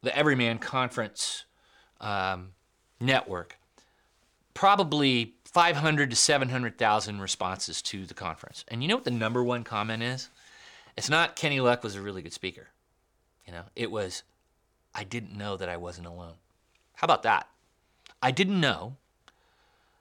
[0.00, 1.44] the Everyman Conference
[2.00, 2.50] um,
[3.00, 3.56] network
[4.58, 8.64] probably 500 to 700,000 responses to the conference.
[8.66, 10.30] And you know what the number one comment is?
[10.96, 12.66] It's not Kenny Luck was a really good speaker.
[13.46, 14.24] You know, it was
[14.96, 16.34] I didn't know that I wasn't alone.
[16.94, 17.48] How about that?
[18.20, 18.96] I didn't know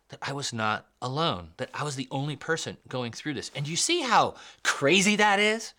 [0.09, 3.51] that I was not alone, that I was the only person going through this.
[3.55, 5.73] And you see how crazy that is?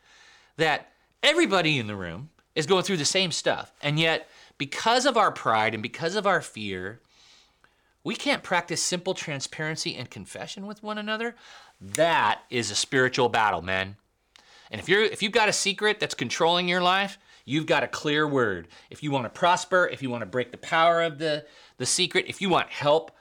[0.57, 5.17] That everybody in the room is going through the same stuff, and yet because of
[5.17, 7.01] our pride and because of our fear,
[8.05, 11.35] we can't practice simple transparency and confession with one another.
[11.81, 13.97] That is a spiritual battle, man.
[14.71, 17.89] And if you're if you've got a secret that's controlling your life, you've got a
[17.89, 18.69] clear word.
[18.91, 21.47] If you want to prosper, if you want to break the power of the
[21.79, 23.13] the secret, if you want help,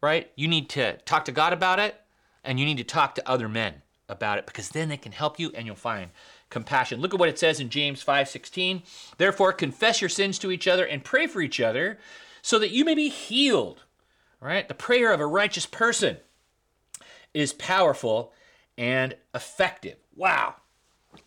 [0.00, 0.30] right?
[0.36, 2.00] You need to talk to God about it
[2.44, 5.38] and you need to talk to other men about it because then they can help
[5.38, 6.10] you and you'll find
[6.52, 7.00] compassion.
[7.00, 8.82] Look at what it says in James 5:16.
[9.16, 11.98] Therefore confess your sins to each other and pray for each other
[12.42, 13.82] so that you may be healed.
[14.40, 14.68] Right?
[14.68, 16.18] The prayer of a righteous person
[17.32, 18.32] is powerful
[18.76, 19.96] and effective.
[20.14, 20.56] Wow.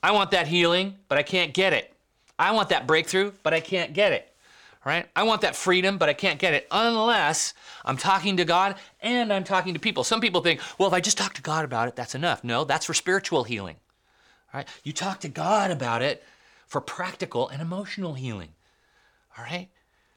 [0.04, 1.94] I want that healing, but I can't get it.
[2.38, 4.32] I want that breakthrough, but I can't get it.
[4.86, 5.08] Right?
[5.16, 9.34] I want that freedom, but I can't get it unless I'm talking to God and
[9.34, 10.04] I'm talking to people.
[10.04, 12.44] Some people think, well, if I just talk to God about it, that's enough.
[12.44, 13.78] No, that's for spiritual healing.
[14.56, 14.68] Right?
[14.84, 16.24] You talk to God about it
[16.68, 18.50] for practical and emotional healing.
[19.38, 19.70] All right?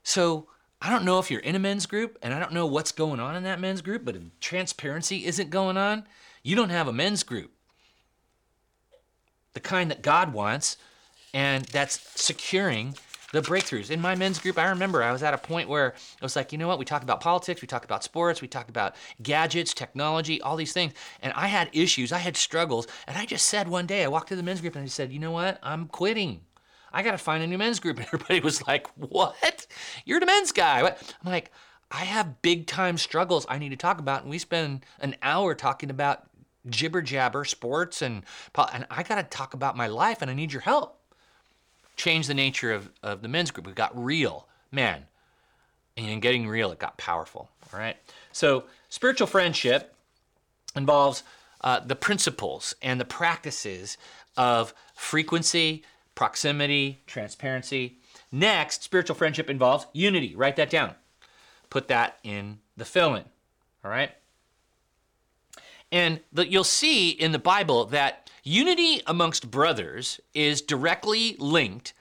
[0.02, 0.48] So
[0.80, 3.20] I don't know if you're in a men's group and I don't know what's going
[3.20, 6.04] on in that men's group, but if transparency isn't going on,
[6.42, 7.52] you don't have a men's group
[9.58, 10.76] the kind that God wants,
[11.34, 12.94] and that's securing
[13.32, 13.90] the breakthroughs.
[13.90, 16.52] In my men's group, I remember I was at a point where I was like,
[16.52, 16.78] you know what?
[16.78, 20.72] We talk about politics, we talk about sports, we talk about gadgets, technology, all these
[20.72, 20.94] things.
[21.20, 22.86] And I had issues, I had struggles.
[23.06, 25.12] And I just said one day, I walked to the men's group and I said,
[25.12, 25.58] you know what?
[25.62, 26.40] I'm quitting.
[26.92, 27.98] I got to find a new men's group.
[27.98, 29.66] And everybody was like, what?
[30.04, 30.80] You're the men's guy.
[30.80, 30.94] I'm
[31.30, 31.50] like,
[31.90, 34.22] I have big time struggles I need to talk about.
[34.22, 36.28] And we spend an hour talking about
[36.68, 38.22] jibber jabber, sports, and
[38.72, 40.97] and I got to talk about my life, and I need your help.
[41.98, 43.66] Change the nature of, of the men's group.
[43.66, 45.04] We got real, man,
[45.96, 47.50] and in getting real, it got powerful.
[47.72, 47.96] All right.
[48.32, 49.94] So spiritual friendship
[50.74, 51.24] involves
[51.60, 53.98] uh, the principles and the practices
[54.36, 55.82] of frequency,
[56.14, 57.98] proximity, transparency.
[58.30, 60.34] Next, spiritual friendship involves unity.
[60.36, 60.94] Write that down.
[61.68, 63.24] Put that in the fill in.
[63.84, 64.12] All right.
[65.90, 71.94] And the, you'll see in the Bible that unity amongst brothers is directly linked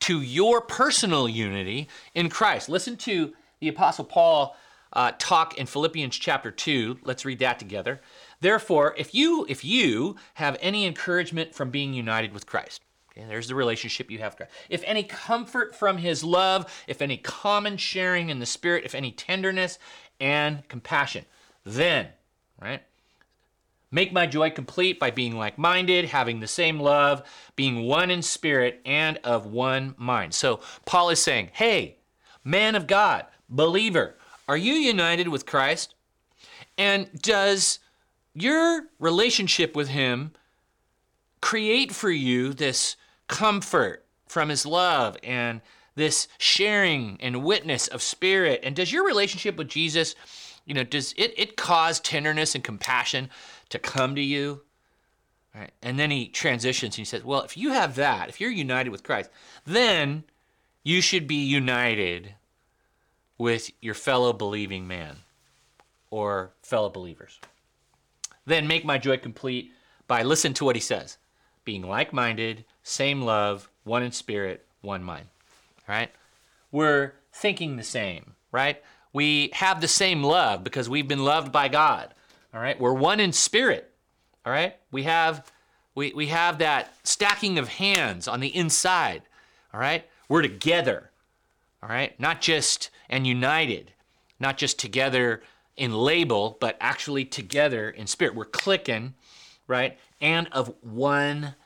[0.00, 2.68] to your personal unity in Christ.
[2.68, 4.56] Listen to the Apostle Paul
[4.92, 7.00] uh, talk in Philippians chapter 2.
[7.02, 8.00] Let's read that together.
[8.40, 13.48] Therefore, if you if you have any encouragement from being united with Christ, okay, there's
[13.48, 14.36] the relationship you have.
[14.68, 19.10] If any comfort from his love, if any common sharing in the Spirit, if any
[19.12, 19.78] tenderness
[20.20, 21.24] and compassion,
[21.64, 22.08] then,
[22.60, 22.82] right?
[23.90, 27.22] Make my joy complete by being like minded, having the same love,
[27.54, 30.34] being one in spirit, and of one mind.
[30.34, 31.98] So Paul is saying, hey,
[32.44, 34.16] man of God, believer,
[34.48, 35.94] are you united with Christ?
[36.78, 37.78] And does
[38.34, 40.32] your relationship with Him
[41.40, 42.96] create for you this
[43.28, 45.60] comfort from His love and
[45.94, 48.60] this sharing and witness of spirit?
[48.62, 50.14] And does your relationship with Jesus,
[50.64, 53.30] you know, does it, it cause tenderness and compassion?
[53.70, 54.62] To come to you.
[55.54, 55.72] Right?
[55.82, 58.90] And then he transitions and he says, Well, if you have that, if you're united
[58.90, 59.30] with Christ,
[59.64, 60.24] then
[60.82, 62.34] you should be united
[63.38, 65.16] with your fellow believing man
[66.10, 67.40] or fellow believers.
[68.44, 69.72] Then make my joy complete
[70.06, 71.18] by listen to what he says
[71.64, 75.26] being like minded, same love, one in spirit, one mind.
[75.88, 76.12] Right?
[76.70, 78.82] We're thinking the same, right?
[79.12, 82.14] We have the same love because we've been loved by God.
[82.56, 83.92] All right, we're one in spirit.
[84.46, 85.52] All right, we have
[85.94, 89.20] we, we have that stacking of hands on the inside.
[89.74, 91.10] All right, we're together.
[91.82, 93.92] All right, not just and united,
[94.40, 95.42] not just together
[95.76, 98.34] in label, but actually together in spirit.
[98.34, 99.12] We're clicking,
[99.66, 101.56] right, and of one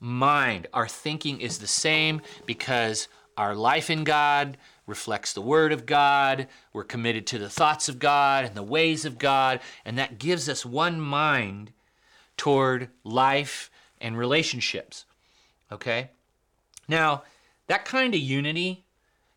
[0.00, 0.66] mind.
[0.74, 6.46] Our thinking is the same because our life in God reflects the Word of God.
[6.72, 9.60] We're committed to the thoughts of God and the ways of God.
[9.84, 11.72] And that gives us one mind
[12.36, 13.70] toward life
[14.00, 15.06] and relationships.
[15.72, 16.10] Okay?
[16.88, 17.22] Now,
[17.66, 18.84] that kind of unity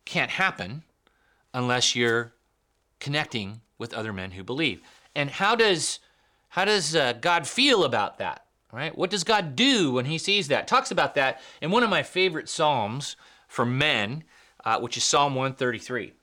[0.04, 0.82] can't happen
[1.54, 2.32] unless you're
[3.00, 4.80] connecting with other men who believe.
[5.14, 6.00] And how does
[6.50, 8.44] how does uh, God feel about that?
[8.72, 8.96] Right?
[8.96, 10.68] What does God do when he sees that?
[10.68, 14.24] Talks about that in one of my favorite psalms for men
[14.68, 16.04] uh, which is Psalm 133.
[16.04, 16.14] It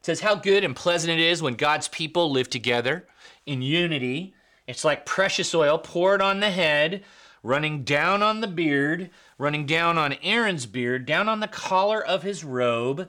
[0.00, 3.06] says, How good and pleasant it is when God's people live together
[3.44, 4.34] in unity.
[4.66, 7.04] It's like precious oil poured on the head,
[7.42, 12.22] running down on the beard, running down on Aaron's beard, down on the collar of
[12.22, 13.06] his robe.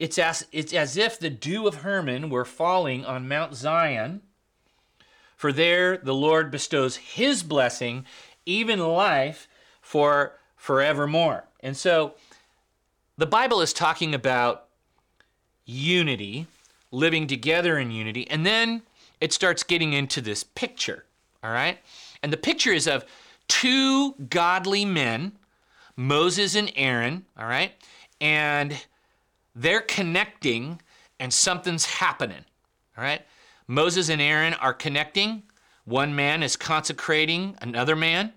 [0.00, 4.22] It's as, it's as if the dew of Hermon were falling on Mount Zion.
[5.36, 8.04] For there the Lord bestows his blessing,
[8.44, 9.46] even life
[9.80, 11.44] for forevermore.
[11.60, 12.14] And so
[13.20, 14.64] the Bible is talking about
[15.66, 16.46] unity,
[16.90, 18.80] living together in unity, and then
[19.20, 21.04] it starts getting into this picture,
[21.44, 21.78] all right?
[22.22, 23.04] And the picture is of
[23.46, 25.32] two godly men,
[25.96, 27.72] Moses and Aaron, all right?
[28.22, 28.86] And
[29.54, 30.80] they're connecting
[31.18, 32.46] and something's happening,
[32.96, 33.20] all right?
[33.68, 35.42] Moses and Aaron are connecting.
[35.84, 38.32] One man is consecrating another man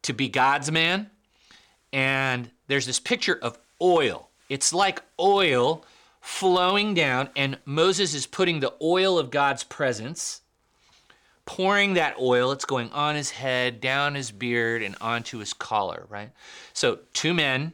[0.00, 1.10] to be God's man.
[1.92, 4.30] And there's this picture of oil.
[4.48, 5.84] It's like oil
[6.20, 10.42] flowing down, and Moses is putting the oil of God's presence,
[11.46, 12.52] pouring that oil.
[12.52, 16.30] It's going on his head, down his beard, and onto his collar, right?
[16.72, 17.72] So, two men,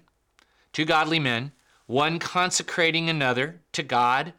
[0.73, 1.53] two godly men,
[1.87, 4.33] one consecrating another to God.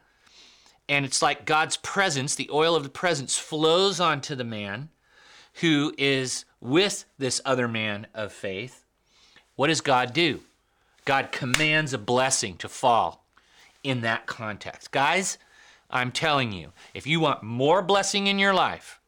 [0.88, 4.88] And it's like God's presence, the oil of the presence, flows onto the man
[5.60, 8.84] who is with this other man of faith.
[9.56, 10.40] What does God do?
[11.06, 13.24] God commands a blessing to fall
[13.82, 14.90] in that context.
[14.90, 15.38] Guys,
[15.88, 19.00] I'm telling you, if you want more blessing in your life,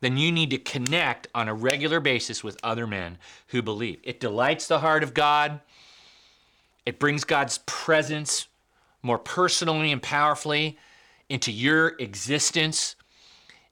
[0.00, 3.16] then you need to connect on a regular basis with other men
[3.48, 3.98] who believe.
[4.04, 5.60] It delights the heart of God.
[6.84, 8.46] It brings God's presence
[9.02, 10.78] more personally and powerfully
[11.30, 12.94] into your existence.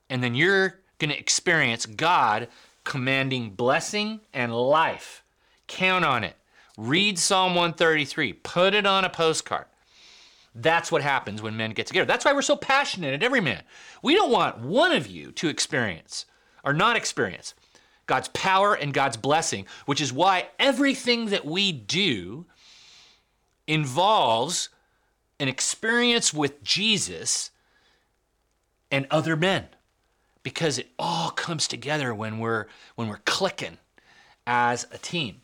[0.08, 2.48] And then you're going to experience God
[2.84, 5.22] commanding blessing and life.
[5.66, 6.36] Count on it.
[6.76, 9.66] Read Psalm 133, put it on a postcard.
[10.54, 12.06] That's what happens when men get together.
[12.06, 13.62] That's why we're so passionate at every man.
[14.02, 16.26] We don't want one of you to experience
[16.64, 17.54] or not experience
[18.06, 22.46] God's power and God's blessing, which is why everything that we do
[23.66, 24.68] involves
[25.40, 27.50] an experience with Jesus
[28.90, 29.66] and other men
[30.42, 33.78] because it all comes together when we're when we're clicking
[34.46, 35.40] as a team.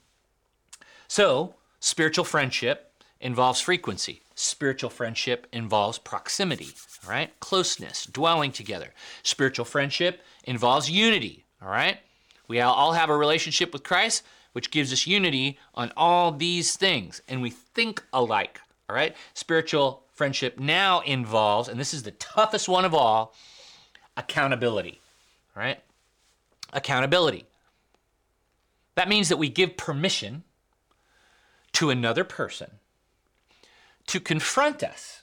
[1.11, 4.23] So, spiritual friendship involves frequency.
[4.37, 6.69] Spiritual friendship involves proximity,
[7.03, 7.33] all right?
[7.41, 8.95] Closeness, dwelling together.
[9.25, 11.99] Spiritual friendship involves unity, all right?
[12.47, 17.23] We all have a relationship with Christ, which gives us unity on all these things,
[17.27, 19.17] and we think alike, all right?
[19.35, 23.35] Spiritual friendship now involves, and this is the toughest one of all,
[24.17, 25.01] accountability,
[25.57, 25.81] all right?
[26.73, 27.47] Accountability.
[28.95, 30.45] That means that we give permission
[31.81, 32.73] to another person
[34.07, 35.23] to confront us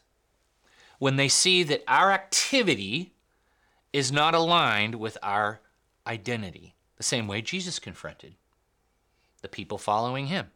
[0.98, 3.14] when they see that our activity
[3.94, 5.60] is not aligned with our
[6.08, 8.34] identity, the same way Jesus confronted
[9.44, 10.48] the people following him.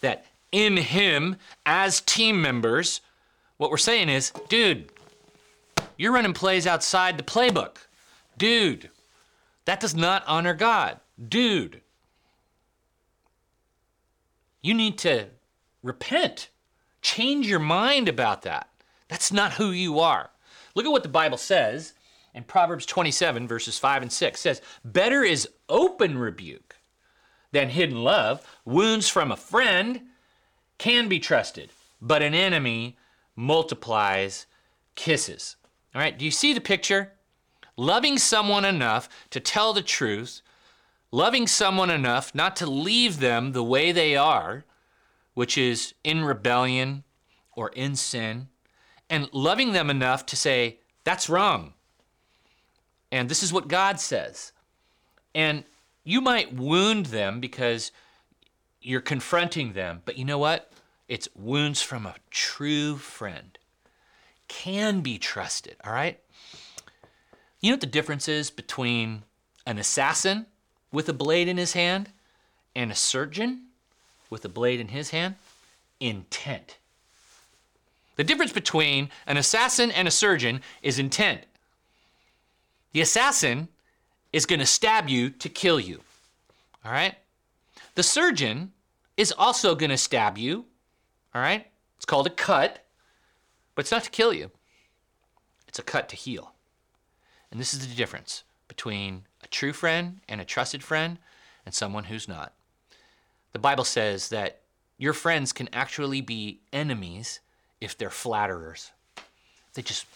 [0.00, 3.00] That in him, as team members,
[3.56, 4.90] what we're saying is, dude,
[5.96, 7.76] you're running plays outside the playbook.
[8.36, 8.90] Dude,
[9.64, 10.98] that does not honor God.
[11.28, 11.82] Dude,
[14.62, 15.26] you need to
[15.82, 16.48] repent.
[17.02, 18.68] Change your mind about that.
[19.08, 20.30] That's not who you are.
[20.74, 21.94] Look at what the Bible says
[22.34, 24.38] in Proverbs 27, verses 5 and 6.
[24.38, 26.76] It says, Better is open rebuke
[27.52, 28.46] than hidden love.
[28.64, 30.02] Wounds from a friend
[30.78, 32.96] can be trusted, but an enemy
[33.34, 34.46] multiplies
[34.94, 35.56] kisses.
[35.94, 37.12] All right, do you see the picture?
[37.76, 40.42] Loving someone enough to tell the truth
[41.12, 44.64] loving someone enough not to leave them the way they are,
[45.34, 47.04] which is in rebellion
[47.54, 48.48] or in sin,
[49.08, 51.74] and loving them enough to say, that's wrong.
[53.10, 54.52] And this is what God says.
[55.34, 55.64] And
[56.04, 57.90] you might wound them because
[58.80, 60.72] you're confronting them, but you know what?
[61.08, 63.58] It's wounds from a true friend.
[64.48, 66.20] Can be trusted, all right?
[67.60, 69.24] You know what the difference is between
[69.66, 70.46] an assassin
[70.92, 72.10] with a blade in his hand
[72.74, 73.66] and a surgeon
[74.28, 75.34] with a blade in his hand?
[75.98, 76.78] Intent.
[78.16, 81.42] The difference between an assassin and a surgeon is intent.
[82.92, 83.68] The assassin
[84.32, 86.00] is going to stab you to kill you.
[86.84, 87.16] All right?
[87.94, 88.72] The surgeon
[89.16, 90.64] is also going to stab you.
[91.34, 91.66] All right?
[91.96, 92.84] It's called a cut,
[93.74, 94.50] but it's not to kill you,
[95.68, 96.52] it's a cut to heal.
[97.50, 101.18] And this is the difference between a true friend and a trusted friend
[101.64, 102.52] and someone who's not.
[103.52, 104.60] The Bible says that
[104.98, 107.40] your friends can actually be enemies
[107.80, 108.92] if they're flatterers.
[109.74, 110.06] They just,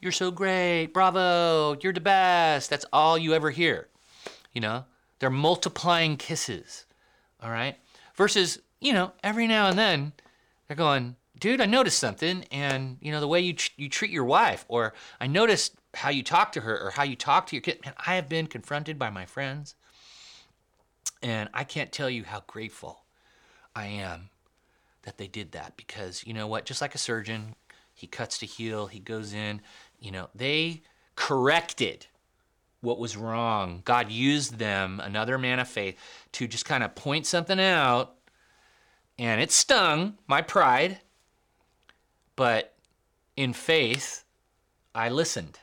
[0.00, 2.70] you're so great, bravo, you're the best.
[2.70, 3.88] That's all you ever hear.
[4.52, 4.84] You know,
[5.18, 6.86] they're multiplying kisses,
[7.42, 7.76] all right?
[8.14, 10.12] Versus, you know, every now and then
[10.66, 14.10] they're going, dude, I noticed something, and you know the way you tr- you treat
[14.10, 17.56] your wife, or I noticed how you talk to her, or how you talk to
[17.56, 17.84] your kid.
[17.84, 19.74] Man, I have been confronted by my friends,
[21.22, 23.04] and I can't tell you how grateful
[23.74, 24.30] I am
[25.02, 26.64] that they did that because you know what?
[26.64, 27.54] Just like a surgeon,
[27.94, 29.60] he cuts to heal, he goes in,
[30.00, 30.82] you know, they
[31.14, 32.06] corrected
[32.80, 33.82] what was wrong.
[33.84, 35.96] God used them, another man of faith,
[36.32, 38.14] to just kind of point something out.
[39.18, 41.00] And it stung my pride.
[42.36, 42.74] But
[43.36, 44.24] in faith,
[44.94, 45.58] I listened.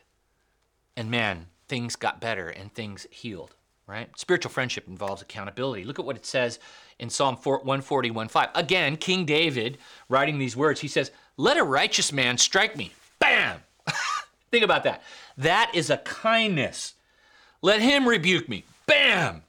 [0.95, 3.55] And man, things got better and things healed,
[3.87, 4.09] right?
[4.17, 5.83] Spiritual friendship involves accountability.
[5.83, 6.59] Look at what it says
[6.99, 8.49] in Psalm 141 5.
[8.55, 9.77] Again, King David
[10.09, 12.91] writing these words, he says, Let a righteous man strike me.
[13.19, 13.59] Bam!
[14.51, 15.01] Think about that.
[15.37, 16.93] That is a kindness.
[17.61, 18.65] Let him rebuke me.
[18.85, 19.43] Bam!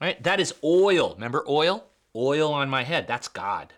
[0.00, 0.22] Right?
[0.22, 1.14] That is oil.
[1.14, 1.84] Remember oil?
[2.14, 3.06] Oil on my head.
[3.06, 3.72] That's God.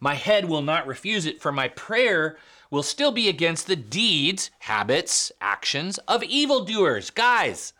[0.00, 2.36] My head will not refuse it, for my prayer
[2.74, 7.08] will still be against the deeds, habits, actions of evildoers.
[7.08, 7.72] Guys,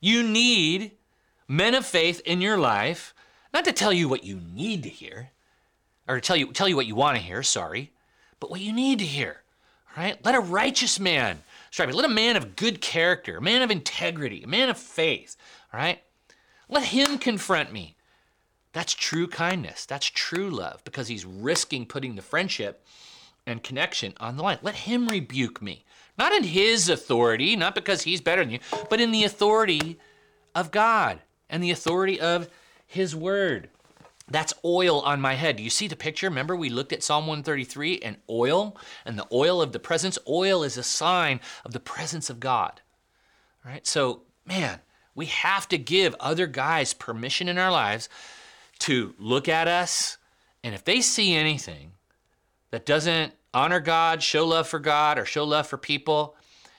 [0.00, 0.92] you need
[1.48, 3.12] men of faith in your life,
[3.52, 5.30] not to tell you what you need to hear,
[6.06, 7.90] or to tell you, tell you what you want to hear, sorry,
[8.38, 9.42] but what you need to hear.
[9.96, 10.24] All right?
[10.24, 11.94] Let a righteous man strike me.
[11.94, 15.34] Let a man of good character, a man of integrity, a man of faith,
[15.72, 16.00] all right?
[16.68, 17.96] Let him confront me.
[18.72, 19.86] That's true kindness.
[19.86, 22.86] That's true love because he's risking putting the friendship
[23.46, 24.58] and connection on the line.
[24.62, 25.84] Let him rebuke me.
[26.18, 28.58] Not in his authority, not because he's better than you,
[28.90, 29.98] but in the authority
[30.54, 32.48] of God and the authority of
[32.86, 33.70] his word.
[34.28, 35.56] That's oil on my head.
[35.56, 36.28] Do you see the picture?
[36.28, 40.18] Remember, we looked at Psalm 133 and oil and the oil of the presence.
[40.28, 42.80] Oil is a sign of the presence of God.
[43.64, 43.86] All right?
[43.86, 44.80] So, man,
[45.14, 48.08] we have to give other guys permission in our lives
[48.80, 50.18] to look at us.
[50.64, 51.92] And if they see anything
[52.72, 56.34] that doesn't honor God, show love for God, or show love for people,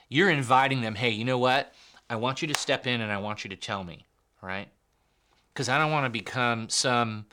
[0.09, 1.73] you're inviting them, hey, you know what?
[2.09, 4.05] I want you to step in and I want you to tell me,
[4.41, 4.67] right?
[5.53, 7.27] Because I don't want to become some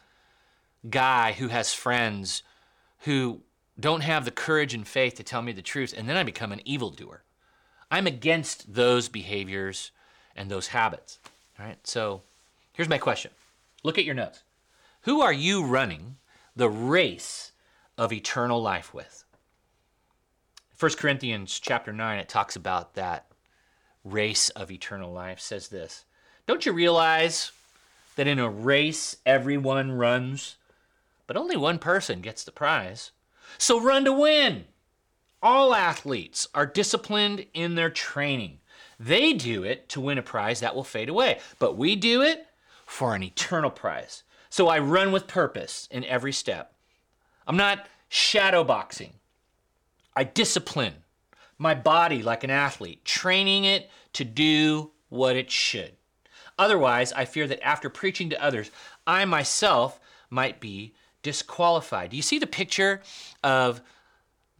[0.88, 2.42] guy who has friends
[3.00, 3.40] who
[3.78, 6.52] don't have the courage and faith to tell me the truth, and then I become
[6.52, 7.22] an evildoer.
[7.90, 9.90] I'm against those behaviors
[10.36, 11.18] and those habits.
[11.58, 12.22] All right, so
[12.74, 13.30] here's my question
[13.82, 14.42] look at your notes.
[15.02, 16.16] Who are you running
[16.54, 17.49] the race
[18.00, 19.24] of eternal life with?
[20.78, 23.26] 1 Corinthians chapter 9, it talks about that
[24.02, 26.06] race of eternal life, says this
[26.46, 27.52] Don't you realize
[28.16, 30.56] that in a race everyone runs,
[31.26, 33.10] but only one person gets the prize?
[33.58, 34.64] So run to win.
[35.42, 38.60] All athletes are disciplined in their training.
[38.98, 42.46] They do it to win a prize that will fade away, but we do it
[42.86, 44.22] for an eternal prize.
[44.48, 46.72] So I run with purpose in every step.
[47.50, 49.14] I'm not shadow boxing.
[50.14, 50.94] I discipline
[51.58, 55.90] my body like an athlete, training it to do what it should.
[56.60, 58.70] Otherwise, I fear that after preaching to others,
[59.04, 59.98] I myself
[60.30, 60.94] might be
[61.24, 62.10] disqualified.
[62.10, 63.02] Do you see the picture
[63.42, 63.80] of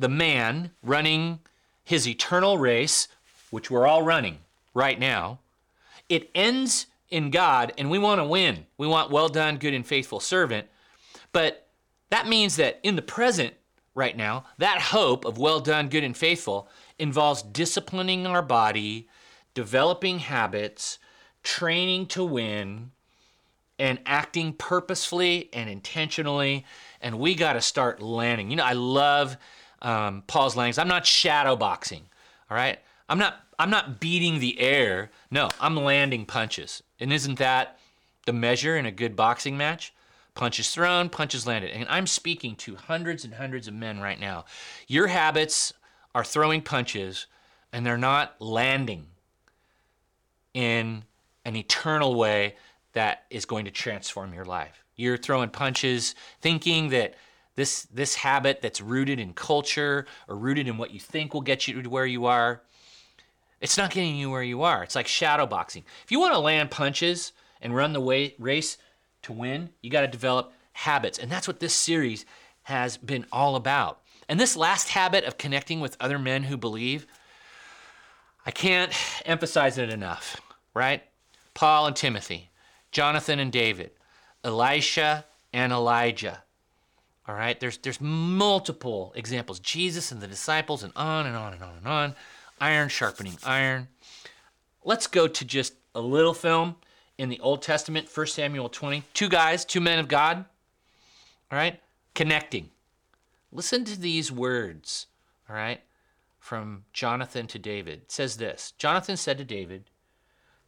[0.01, 1.39] the man running
[1.85, 3.07] his eternal race,
[3.53, 4.39] which we're all running
[4.75, 5.39] right now?
[6.09, 8.67] It ends in God and we want to win.
[8.79, 10.67] We want well done, good and faithful servant.
[11.31, 11.60] But
[12.11, 13.55] that means that in the present,
[13.95, 19.09] right now, that hope of well done, good and faithful involves disciplining our body,
[19.55, 20.99] developing habits,
[21.43, 22.91] training to win,
[23.79, 26.65] and acting purposefully and intentionally.
[27.01, 28.51] And we got to start landing.
[28.51, 29.37] You know, I love
[29.83, 30.79] um, Paul's language.
[30.79, 32.03] I'm not shadow boxing,
[32.51, 32.79] all right?
[33.09, 35.11] I'm not I'm not beating the air.
[35.31, 36.83] No, I'm landing punches.
[36.99, 37.79] And isn't that
[38.25, 39.93] the measure in a good boxing match?
[40.41, 41.71] Punches thrown, punches landed.
[41.73, 44.47] And I'm speaking to hundreds and hundreds of men right now.
[44.89, 45.75] Your habits
[46.15, 47.27] are throwing punches
[47.75, 49.09] and they're not landing
[50.55, 51.05] in
[51.45, 52.55] an eternal way
[52.95, 54.83] that is going to transform your life.
[54.97, 57.17] You're throwing punches thinking that
[57.55, 61.69] this this habit that's rooted in culture or rooted in what you think will get
[61.69, 62.63] you to where you are
[63.61, 64.83] it's not getting you where you are.
[64.83, 65.85] It's like shadow boxing.
[66.03, 68.79] If you want to land punches and run the way, race
[69.23, 71.19] to win, you got to develop habits.
[71.19, 72.25] And that's what this series
[72.63, 74.01] has been all about.
[74.29, 77.07] And this last habit of connecting with other men who believe,
[78.47, 78.93] I can't
[79.27, 80.41] emphasize it enough,
[80.75, 81.03] right?
[81.55, 82.51] Paul and Timothy,
[82.93, 83.91] Jonathan and David,
[84.45, 86.43] Elisha and Elijah.
[87.29, 89.61] All right, there's there's multiple examples.
[89.61, 92.15] Jesus and the disciples and on and on and on and on
[92.61, 93.89] iron sharpening iron.
[94.85, 96.77] Let's go to just a little film
[97.21, 99.03] in the Old Testament, 1 Samuel 20.
[99.13, 100.47] Two guys, two men of God,
[101.53, 101.79] all right,
[102.15, 102.71] connecting.
[103.53, 105.07] Listen to these words,
[105.47, 105.83] all right,
[106.39, 108.05] from Jonathan to David.
[108.05, 109.85] It says this Jonathan said to David,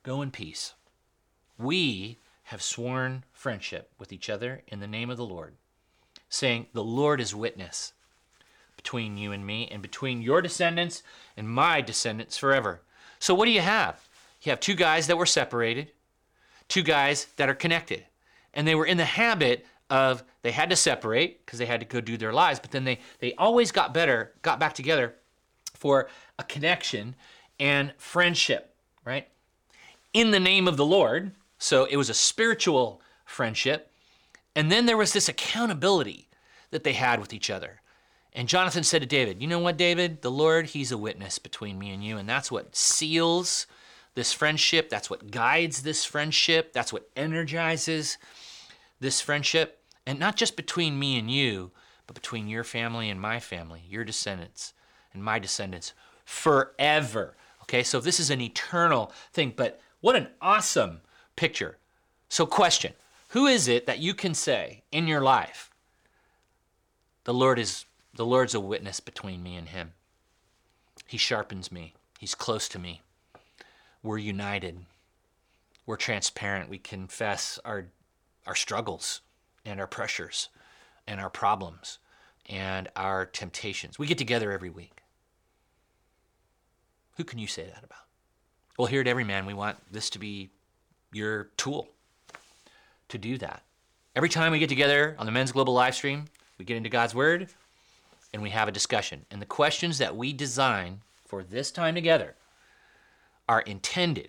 [0.03, 0.74] Go in peace.
[1.57, 5.55] We have sworn friendship with each other in the name of the Lord.
[6.28, 7.94] saying, The Lord is witness
[8.76, 11.03] between you and me, and between your descendants
[11.34, 12.82] and my descendants forever.
[13.18, 14.07] So, what do you have?
[14.42, 15.92] You have two guys that were separated,
[16.72, 18.02] two guys that are connected.
[18.54, 21.86] And they were in the habit of they had to separate because they had to
[21.86, 25.14] go do their lives, but then they, they always got better, got back together
[25.74, 26.08] for
[26.38, 27.14] a connection
[27.60, 29.28] and friendship, right?
[30.14, 31.32] In the name of the Lord.
[31.58, 33.90] So it was a spiritual friendship.
[34.56, 36.30] And then there was this accountability
[36.70, 37.82] that they had with each other.
[38.32, 40.22] And Jonathan said to David, You know what, David?
[40.22, 42.16] The Lord, He's a witness between me and you.
[42.16, 43.66] And that's what seals
[44.14, 44.90] this friendship.
[44.90, 46.72] That's what guides this friendship.
[46.72, 48.18] That's what energizes
[49.00, 49.80] this friendship.
[50.06, 51.70] And not just between me and you,
[52.06, 54.74] but between your family and my family, your descendants
[55.12, 55.92] and my descendants
[56.24, 57.36] forever.
[57.62, 61.00] Okay, so this is an eternal thing, but what an awesome
[61.36, 61.78] picture.
[62.28, 62.92] So, question
[63.28, 65.70] Who is it that you can say in your life,
[67.24, 67.84] the Lord is
[68.14, 69.92] the Lord's a witness between me and him.
[71.06, 71.94] He sharpens me.
[72.18, 73.00] He's close to me.
[74.03, 74.78] We're united.
[75.86, 76.68] We're transparent.
[76.68, 77.86] We confess our
[78.46, 79.20] our struggles
[79.64, 80.48] and our pressures
[81.07, 81.98] and our problems
[82.48, 83.98] and our temptations.
[83.98, 85.03] We get together every week.
[87.16, 88.07] Who can you say that about?
[88.78, 90.50] Well, here at Every Man, we want this to be
[91.12, 91.88] your tool
[93.09, 93.62] to do that.
[94.16, 96.24] Every time we get together on the Men's Global live stream,
[96.59, 97.48] we get into God's Word
[98.32, 99.24] and we have a discussion.
[99.30, 102.34] And the questions that we design for this time together
[103.49, 104.28] are intended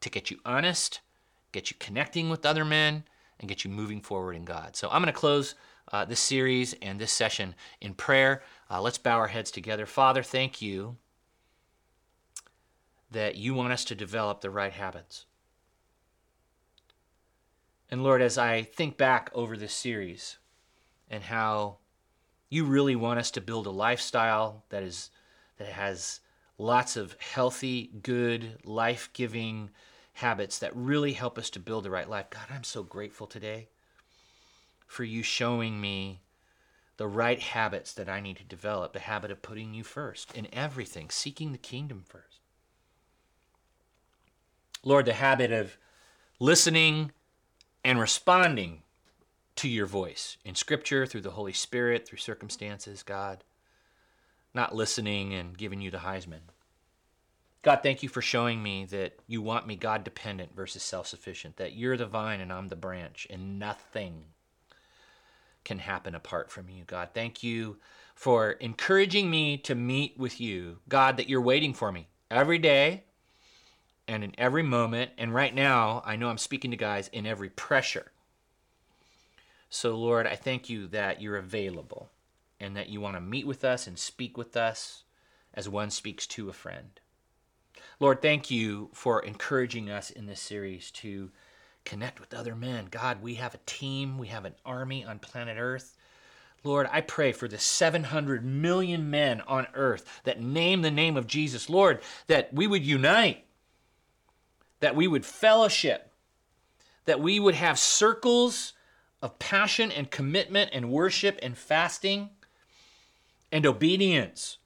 [0.00, 1.00] to get you honest,
[1.52, 3.04] get you connecting with other men,
[3.38, 4.76] and get you moving forward in God.
[4.76, 5.54] So I'm going to close
[5.92, 8.42] uh, this series and this session in prayer.
[8.70, 9.86] Uh, let's bow our heads together.
[9.86, 10.96] Father, thank you
[13.10, 15.26] that you want us to develop the right habits.
[17.90, 20.38] And Lord, as I think back over this series
[21.10, 21.78] and how
[22.48, 25.10] you really want us to build a lifestyle that is
[25.58, 26.20] that has
[26.58, 29.70] lots of healthy, good, life-giving
[30.14, 32.30] habits that really help us to build the right life.
[32.30, 33.68] God, I'm so grateful today
[34.86, 36.20] for you showing me
[36.98, 40.46] the right habits that I need to develop, the habit of putting you first in
[40.52, 42.40] everything, seeking the kingdom first.
[44.84, 45.78] Lord, the habit of
[46.38, 47.12] listening
[47.84, 48.82] and responding
[49.56, 53.44] to your voice in Scripture, through the Holy Spirit, through circumstances, God,
[54.54, 56.40] not listening and giving you the Heisman.
[57.62, 61.56] God, thank you for showing me that you want me God dependent versus self sufficient,
[61.58, 64.24] that you're the vine and I'm the branch, and nothing
[65.64, 67.10] can happen apart from you, God.
[67.14, 67.76] Thank you
[68.16, 73.04] for encouraging me to meet with you, God, that you're waiting for me every day
[74.08, 75.12] and in every moment.
[75.16, 78.10] And right now, I know I'm speaking to guys in every pressure.
[79.70, 82.10] So, Lord, I thank you that you're available
[82.62, 85.04] and that you want to meet with us and speak with us
[85.52, 87.00] as one speaks to a friend.
[88.00, 91.30] Lord, thank you for encouraging us in this series to
[91.84, 92.86] connect with other men.
[92.90, 95.96] God, we have a team, we have an army on planet Earth.
[96.64, 101.26] Lord, I pray for the 700 million men on earth that name the name of
[101.26, 101.68] Jesus.
[101.68, 103.44] Lord, that we would unite,
[104.78, 106.12] that we would fellowship,
[107.04, 108.74] that we would have circles
[109.20, 112.30] of passion and commitment and worship and fasting
[113.52, 114.58] and obedience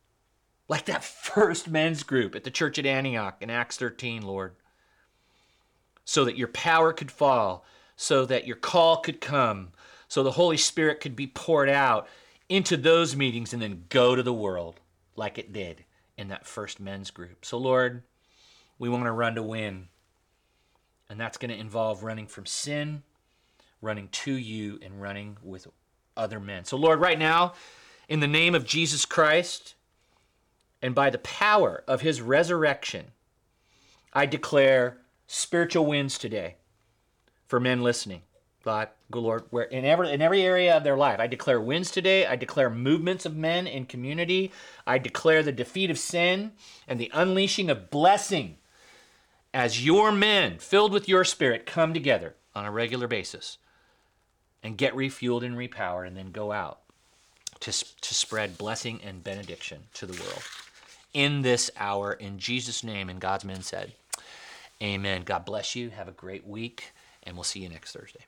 [0.68, 4.55] like that first men's group at the church at Antioch in Acts 13, Lord,
[6.05, 7.64] so that your power could fall,
[7.97, 9.70] so that your call could come,
[10.09, 12.09] so the Holy Spirit could be poured out
[12.49, 14.80] into those meetings and then go to the world
[15.16, 15.84] like it did
[16.16, 17.45] in that first men's group.
[17.45, 18.03] So, Lord,
[18.78, 19.89] we want to run to win.
[21.09, 23.03] And that's going to involve running from sin,
[23.80, 25.68] running to you, and running with
[26.16, 26.64] other men.
[26.64, 27.55] So, Lord, right now,
[28.09, 29.74] in the name of Jesus Christ,
[30.80, 33.07] and by the power of his resurrection,
[34.12, 36.57] I declare spiritual wins today
[37.46, 38.22] for men listening.
[38.62, 41.90] God, good Lord, where in every in every area of their life, I declare wins
[41.90, 42.26] today.
[42.26, 44.50] I declare movements of men in community.
[44.86, 46.52] I declare the defeat of sin
[46.88, 48.59] and the unleashing of blessing
[49.54, 53.59] as your men filled with your spirit come together on a regular basis
[54.64, 56.80] and get refueled and repowered and then go out
[57.61, 60.42] to, to spread blessing and benediction to the world
[61.14, 62.12] in this hour.
[62.12, 63.92] In Jesus' name, and God's men said,
[64.82, 65.22] Amen.
[65.24, 65.90] God bless you.
[65.90, 66.92] Have a great week,
[67.22, 68.26] and we'll see you next Thursday.